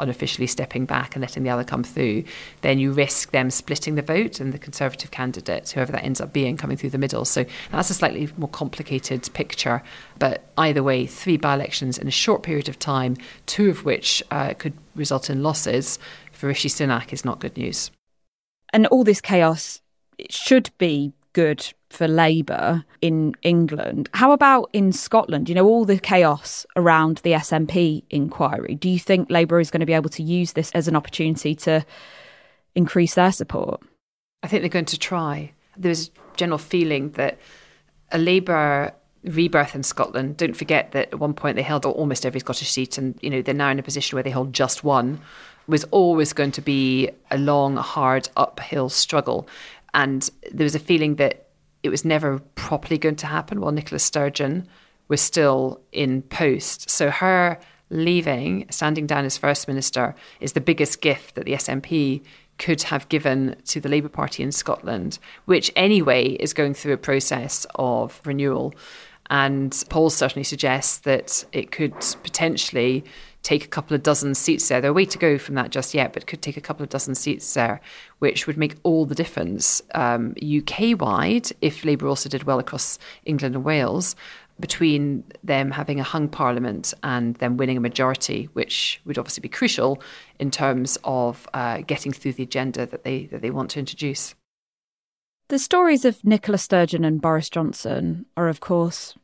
unofficially 0.00 0.46
stepping 0.46 0.84
back 0.84 1.14
and 1.14 1.20
letting 1.20 1.44
the 1.44 1.50
other 1.50 1.64
come 1.64 1.84
through, 1.84 2.24
then 2.62 2.78
you 2.78 2.92
risk 2.92 3.30
them 3.30 3.50
splitting 3.50 3.94
the 3.94 4.02
vote 4.02 4.40
and 4.40 4.52
the 4.52 4.58
Conservative 4.58 5.10
candidate, 5.10 5.70
whoever 5.70 5.92
that 5.92 6.04
ends 6.04 6.20
up 6.20 6.32
being, 6.32 6.56
coming 6.56 6.76
through 6.76 6.90
the 6.90 6.98
middle. 6.98 7.24
So 7.24 7.44
that's 7.70 7.90
a 7.90 7.94
slightly 7.94 8.28
more 8.36 8.48
complicated 8.48 9.28
picture. 9.32 9.82
But 10.18 10.50
either 10.58 10.82
way, 10.82 11.06
three 11.06 11.36
by 11.36 11.54
elections 11.54 11.98
in 11.98 12.08
a 12.08 12.12
short 12.12 12.42
period 12.42 12.68
of 12.68 12.78
time, 12.78 13.16
two 13.46 13.70
of 13.70 13.84
which 13.84 14.22
uh, 14.30 14.54
could 14.54 14.74
result 14.94 15.30
in 15.30 15.42
losses 15.42 15.98
for 16.32 16.48
Rishi 16.48 16.68
Sunak 16.68 17.12
is 17.12 17.24
not 17.24 17.38
good 17.38 17.56
news. 17.56 17.90
And 18.72 18.86
all 18.88 19.04
this 19.04 19.20
chaos 19.20 19.80
should 20.30 20.70
be 20.78 21.12
good 21.32 21.72
for 21.92 22.08
Labour 22.08 22.84
in 23.00 23.34
England. 23.42 24.08
How 24.14 24.32
about 24.32 24.70
in 24.72 24.92
Scotland? 24.92 25.48
You 25.48 25.54
know, 25.54 25.66
all 25.66 25.84
the 25.84 25.98
chaos 25.98 26.66
around 26.74 27.18
the 27.18 27.32
SNP 27.32 28.02
inquiry. 28.10 28.74
Do 28.74 28.88
you 28.88 28.98
think 28.98 29.30
Labour 29.30 29.60
is 29.60 29.70
going 29.70 29.80
to 29.80 29.86
be 29.86 29.92
able 29.92 30.10
to 30.10 30.22
use 30.22 30.52
this 30.52 30.70
as 30.72 30.88
an 30.88 30.96
opportunity 30.96 31.54
to 31.56 31.84
increase 32.74 33.14
their 33.14 33.32
support? 33.32 33.82
I 34.42 34.48
think 34.48 34.62
they're 34.62 34.68
going 34.68 34.86
to 34.86 34.98
try. 34.98 35.52
There's 35.76 36.08
a 36.08 36.36
general 36.36 36.58
feeling 36.58 37.10
that 37.12 37.38
a 38.10 38.18
Labour 38.18 38.92
rebirth 39.24 39.74
in 39.74 39.82
Scotland, 39.82 40.36
don't 40.36 40.56
forget 40.56 40.92
that 40.92 41.12
at 41.12 41.20
one 41.20 41.34
point 41.34 41.56
they 41.56 41.62
held 41.62 41.84
almost 41.86 42.26
every 42.26 42.40
Scottish 42.40 42.70
seat 42.70 42.98
and, 42.98 43.18
you 43.22 43.30
know, 43.30 43.40
they're 43.42 43.54
now 43.54 43.70
in 43.70 43.78
a 43.78 43.82
position 43.82 44.16
where 44.16 44.22
they 44.22 44.30
hold 44.30 44.52
just 44.52 44.82
one, 44.82 45.20
was 45.66 45.84
always 45.84 46.32
going 46.32 46.52
to 46.52 46.60
be 46.60 47.08
a 47.30 47.38
long, 47.38 47.76
hard 47.76 48.28
uphill 48.36 48.88
struggle. 48.88 49.46
And 49.94 50.28
there 50.52 50.64
was 50.64 50.74
a 50.74 50.80
feeling 50.80 51.16
that 51.16 51.41
it 51.82 51.88
was 51.88 52.04
never 52.04 52.38
properly 52.54 52.98
going 52.98 53.16
to 53.16 53.26
happen 53.26 53.60
while 53.60 53.72
Nicola 53.72 53.98
Sturgeon 53.98 54.66
was 55.08 55.20
still 55.20 55.80
in 55.92 56.22
post. 56.22 56.88
So 56.88 57.10
her 57.10 57.58
leaving, 57.90 58.66
standing 58.70 59.06
down 59.06 59.24
as 59.24 59.36
First 59.36 59.68
Minister, 59.68 60.14
is 60.40 60.52
the 60.52 60.60
biggest 60.60 61.00
gift 61.00 61.34
that 61.34 61.44
the 61.44 61.52
SNP 61.52 62.22
could 62.58 62.82
have 62.82 63.08
given 63.08 63.56
to 63.66 63.80
the 63.80 63.88
Labour 63.88 64.08
Party 64.08 64.42
in 64.42 64.52
Scotland, 64.52 65.18
which 65.46 65.72
anyway 65.76 66.30
is 66.34 66.52
going 66.52 66.74
through 66.74 66.92
a 66.92 66.98
process 66.98 67.66
of 67.74 68.20
renewal. 68.24 68.74
And 69.30 69.82
polls 69.88 70.14
certainly 70.14 70.44
suggest 70.44 71.04
that 71.04 71.44
it 71.52 71.70
could 71.70 71.94
potentially 72.22 73.04
take 73.42 73.64
a 73.64 73.68
couple 73.68 73.94
of 73.94 74.02
dozen 74.02 74.34
seats 74.34 74.68
there. 74.68 74.80
There 74.80 74.90
are 74.90 74.92
a 74.92 74.94
way 74.94 75.04
to 75.04 75.18
go 75.18 75.36
from 75.38 75.56
that 75.56 75.70
just 75.70 75.94
yet, 75.94 76.12
but 76.12 76.26
could 76.26 76.42
take 76.42 76.56
a 76.56 76.60
couple 76.60 76.84
of 76.84 76.88
dozen 76.88 77.14
seats 77.14 77.54
there, 77.54 77.80
which 78.20 78.46
would 78.46 78.56
make 78.56 78.76
all 78.82 79.04
the 79.04 79.14
difference 79.14 79.82
um, 79.94 80.34
UK 80.40 81.00
wide 81.00 81.48
if 81.60 81.84
Labour 81.84 82.08
also 82.08 82.28
did 82.28 82.44
well 82.44 82.58
across 82.58 82.98
England 83.24 83.54
and 83.54 83.64
Wales. 83.64 84.14
Between 84.60 85.24
them 85.42 85.72
having 85.72 85.98
a 85.98 86.04
hung 86.04 86.28
parliament 86.28 86.94
and 87.02 87.34
them 87.36 87.56
winning 87.56 87.78
a 87.78 87.80
majority, 87.80 88.48
which 88.52 89.00
would 89.04 89.18
obviously 89.18 89.40
be 89.40 89.48
crucial 89.48 90.00
in 90.38 90.50
terms 90.50 90.98
of 91.02 91.48
uh, 91.52 91.78
getting 91.78 92.12
through 92.12 92.34
the 92.34 92.42
agenda 92.44 92.86
that 92.86 93.02
they 93.02 93.24
that 93.26 93.40
they 93.40 93.50
want 93.50 93.70
to 93.70 93.80
introduce. 93.80 94.34
The 95.48 95.58
stories 95.58 96.04
of 96.04 96.22
Nicola 96.24 96.58
Sturgeon 96.58 97.04
and 97.04 97.20
Boris 97.20 97.50
Johnson 97.50 98.26
are, 98.36 98.48
of 98.48 98.60
course, 98.60 99.14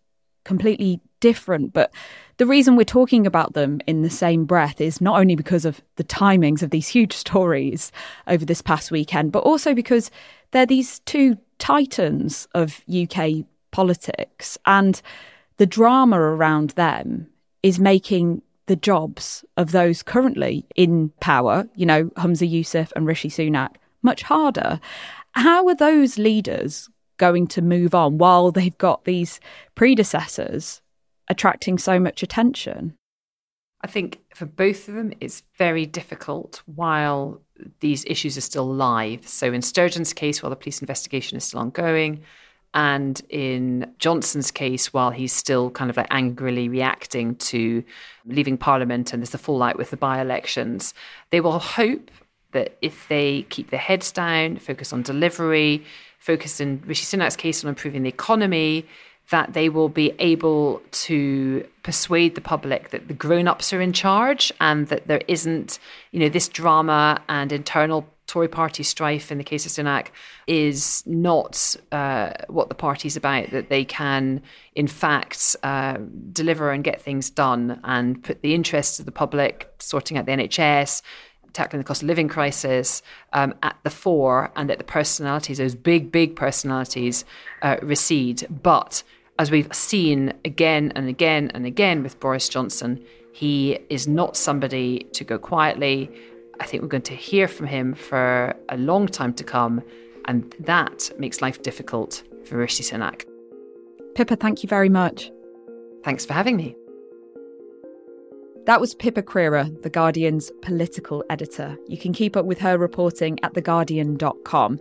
completely 0.45 1.01
different, 1.21 1.73
but 1.73 1.93
the 2.39 2.47
reason 2.47 2.77
we're 2.77 2.85
talking 2.85 3.27
about 3.27 3.55
them 3.55 3.81
in 3.87 4.03
the 4.03 4.11
same 4.11 4.45
breath 4.45 4.81
is 4.81 5.01
not 5.01 5.19
only 5.19 5.35
because 5.35 5.65
of 5.65 5.83
the 5.97 6.05
timings 6.05 6.63
of 6.63 6.71
these 6.71 6.89
huge 6.89 7.13
stories 7.25 7.93
over 8.27 8.45
this 8.45 8.63
past 8.63 8.91
weekend, 8.91 9.33
but 9.33 9.43
also 9.43 9.75
because 9.75 10.11
they're 10.53 10.67
these 10.67 11.01
two 11.01 11.37
titans 11.59 12.49
of 12.55 12.83
UK 12.89 13.45
politics. 13.71 14.57
And 14.67 15.01
the 15.57 15.67
drama 15.67 16.19
around 16.19 16.71
them 16.71 17.29
is 17.63 17.79
making 17.79 18.43
the 18.67 18.77
jobs 18.77 19.45
of 19.57 19.73
those 19.73 20.03
currently 20.03 20.65
in 20.77 21.11
power, 21.21 21.69
you 21.75 21.87
know, 21.87 22.05
Humza 22.11 22.51
Yousaf 22.51 22.93
and 22.95 23.07
Rishi 23.07 23.29
Sunak, 23.29 23.75
much 24.03 24.23
harder. 24.23 24.79
How 25.33 25.67
are 25.67 25.75
those 25.75 26.19
leaders 26.19 26.89
going 27.19 27.47
to 27.49 27.63
move 27.63 27.95
on 27.95 28.19
while 28.19 28.51
they've 28.51 28.79
got 28.79 29.05
these 29.05 29.41
predecessors 29.75 30.81
attracting 31.29 31.79
so 31.79 32.01
much 32.01 32.23
attention? 32.23 32.95
I 33.83 33.87
think 33.87 34.21
for 34.35 34.47
both 34.47 34.89
of 34.89 34.95
them, 34.95 35.13
it's 35.21 35.43
very 35.57 35.87
difficult 35.87 36.63
while 36.67 37.41
these 37.81 38.05
issues 38.07 38.37
are 38.37 38.43
still 38.43 38.67
live. 38.67 39.27
So, 39.29 39.53
in 39.53 39.63
Sturgeon's 39.63 40.13
case, 40.13 40.43
while 40.43 40.51
the 40.51 40.57
police 40.57 40.81
investigation 40.81 41.37
is 41.37 41.45
still 41.45 41.61
ongoing, 41.61 42.23
and 42.75 43.21
in 43.29 43.93
Johnson's 43.99 44.51
case, 44.51 44.93
while 44.93 45.11
he's 45.11 45.33
still 45.33 45.71
kind 45.71 45.91
of 45.91 45.97
like 45.97 46.09
angrily 46.11 46.69
reacting 46.69 47.37
to 47.37 47.83
leaving 48.27 48.59
Parliament 48.59 49.13
and 49.13 49.23
there's 49.23 49.31
the 49.31 49.39
fallout 49.39 49.79
with 49.79 49.91
the 49.91 49.97
by 49.97 50.21
elections, 50.21 50.93
they 51.31 51.41
will 51.41 51.59
hope 51.59 52.11
that 52.53 52.77
if 52.83 53.09
they 53.09 53.43
keep 53.49 53.71
their 53.71 53.81
heads 53.81 54.11
down, 54.13 54.59
focus 54.59 54.93
on 54.93 55.03
delivery, 55.03 55.85
focus 56.19 56.61
in 56.61 56.83
Rishi 56.87 57.05
Sunak's 57.05 57.37
case 57.37 57.65
on 57.65 57.69
improving 57.69 58.03
the 58.03 58.09
economy, 58.09 58.87
that 59.31 59.53
they 59.53 59.69
will 59.69 59.89
be 59.89 60.15
able 60.19 60.81
to 60.91 61.67
persuade 61.83 62.35
the 62.35 62.41
public 62.41 62.91
that 62.91 63.09
the 63.09 63.15
grown-ups 63.15 63.73
are 63.73 63.81
in 63.81 63.93
charge 63.93 64.53
and 64.61 64.89
that 64.89 65.07
there 65.07 65.21
isn't, 65.29 65.79
you 66.13 66.21
know, 66.21 66.29
this 66.29 66.49
drama 66.49 67.21
and 67.29 67.53
internal 67.53 68.09
Tory 68.29 68.49
party 68.49 68.83
strife 68.83 69.33
in 69.33 69.39
the 69.39 69.45
case 69.45 69.65
of 69.65 69.73
Sunak 69.73 70.09
is 70.47 71.03
not 71.07 71.75
uh, 71.93 72.33
what 72.49 72.69
the 72.69 72.75
party's 72.75 73.17
about, 73.17 73.51
that 73.53 73.71
they 73.71 73.87
can, 73.87 74.43
in 74.75 74.87
fact, 74.87 75.57
uh, 75.63 75.97
deliver 76.31 76.71
and 76.71 76.85
get 76.85 77.01
things 77.01 77.31
done 77.31 77.81
and 77.85 78.23
put 78.23 78.43
the 78.43 78.55
interests 78.55 78.99
of 78.99 79.07
the 79.07 79.13
public, 79.13 79.73
sorting 79.79 80.19
out 80.19 80.27
the 80.27 80.33
NHS, 80.33 81.01
tackling 81.53 81.81
the 81.81 81.85
cost 81.85 82.03
of 82.03 82.09
living 82.09 82.29
crisis 82.29 83.03
um, 83.33 83.55
at 83.63 83.77
the 83.83 83.91
fore, 83.91 84.51
and 84.57 84.69
that 84.71 84.79
the 84.79 84.85
personalities, 84.85 85.59
those 85.59 85.75
big, 85.75 86.13
big 86.13 86.37
personalities, 86.37 87.25
uh, 87.63 87.77
recede. 87.83 88.47
But 88.63 89.03
as 89.39 89.51
we've 89.51 89.73
seen 89.75 90.33
again 90.45 90.93
and 90.97 91.09
again 91.09 91.51
and 91.55 91.67
again 91.67 92.03
with 92.03 92.19
Boris 92.21 92.49
Johnson, 92.49 93.05
he 93.33 93.79
is 93.89 94.09
not 94.09 94.37
somebody 94.37 95.07
to 95.13 95.25
go 95.25 95.39
quietly. 95.39 96.11
I 96.61 96.67
think 96.67 96.83
we're 96.83 96.89
going 96.89 97.03
to 97.03 97.15
hear 97.15 97.47
from 97.47 97.67
him 97.67 97.95
for 97.95 98.55
a 98.69 98.77
long 98.77 99.07
time 99.07 99.33
to 99.35 99.45
come, 99.45 99.83
and 100.25 100.55
that 100.61 101.11
makes 101.19 101.41
life 101.41 101.63
difficult 101.63 102.23
for 102.45 102.57
Rishi 102.57 102.83
Sunak. 102.83 103.25
Pippa, 104.15 104.37
thank 104.37 104.65
you 104.65 104.69
very 104.69 104.89
much. 104.89 105.31
Thanks 106.03 106.27
for 106.27 106.33
having 106.33 106.57
me. 106.57 106.78
That 108.69 108.83
was 108.83 108.95
Pippa 108.95 109.23
Crerar, 109.23 109.71
The 109.83 109.89
Guardian's 109.89 110.53
political 110.61 111.25
editor. 111.31 111.79
You 111.87 111.97
can 111.97 112.13
keep 112.13 112.37
up 112.37 112.45
with 112.45 112.59
her 112.59 112.77
reporting 112.77 113.39
at 113.43 113.55
theguardian.com. 113.55 114.79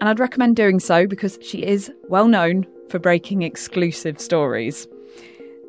And 0.00 0.08
I'd 0.08 0.18
recommend 0.18 0.56
doing 0.56 0.80
so 0.80 1.06
because 1.06 1.38
she 1.42 1.62
is 1.62 1.92
well 2.08 2.26
known 2.26 2.66
for 2.88 2.98
breaking 2.98 3.42
exclusive 3.42 4.18
stories. 4.18 4.88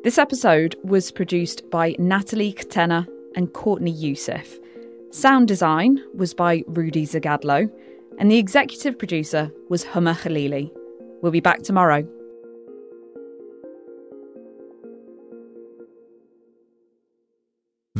This 0.04 0.16
episode 0.16 0.74
was 0.84 1.12
produced 1.12 1.68
by 1.68 1.96
Natalie 1.98 2.54
Katena 2.54 3.06
and 3.36 3.52
Courtney 3.52 3.90
Yusuf. 3.90 4.58
Sound 5.10 5.46
design 5.46 6.02
was 6.14 6.32
by 6.32 6.64
Rudy 6.66 7.06
Zagadlo, 7.06 7.70
and 8.18 8.30
the 8.30 8.38
executive 8.38 8.98
producer 8.98 9.52
was 9.68 9.84
Homa 9.84 10.14
Khaleeli. 10.14 10.72
We'll 11.20 11.30
be 11.30 11.40
back 11.40 11.60
tomorrow. 11.60 12.08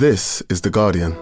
This 0.00 0.42
is 0.48 0.62
The 0.62 0.70
Guardian. 0.70 1.12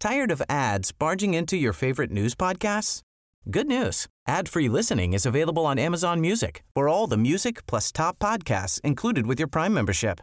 Tired 0.00 0.30
of 0.30 0.40
ads 0.48 0.90
barging 0.92 1.34
into 1.34 1.58
your 1.58 1.74
favorite 1.74 2.10
news 2.10 2.34
podcasts? 2.34 3.02
Good 3.50 3.66
news. 3.66 4.08
Ad-free 4.26 4.70
listening 4.70 5.12
is 5.12 5.26
available 5.26 5.66
on 5.66 5.78
Amazon 5.78 6.22
Music 6.22 6.62
for 6.72 6.88
all 6.88 7.06
the 7.06 7.18
music 7.18 7.66
plus 7.66 7.92
top 7.92 8.18
podcasts 8.18 8.80
included 8.80 9.26
with 9.26 9.38
your 9.38 9.48
Prime 9.48 9.74
membership. 9.74 10.22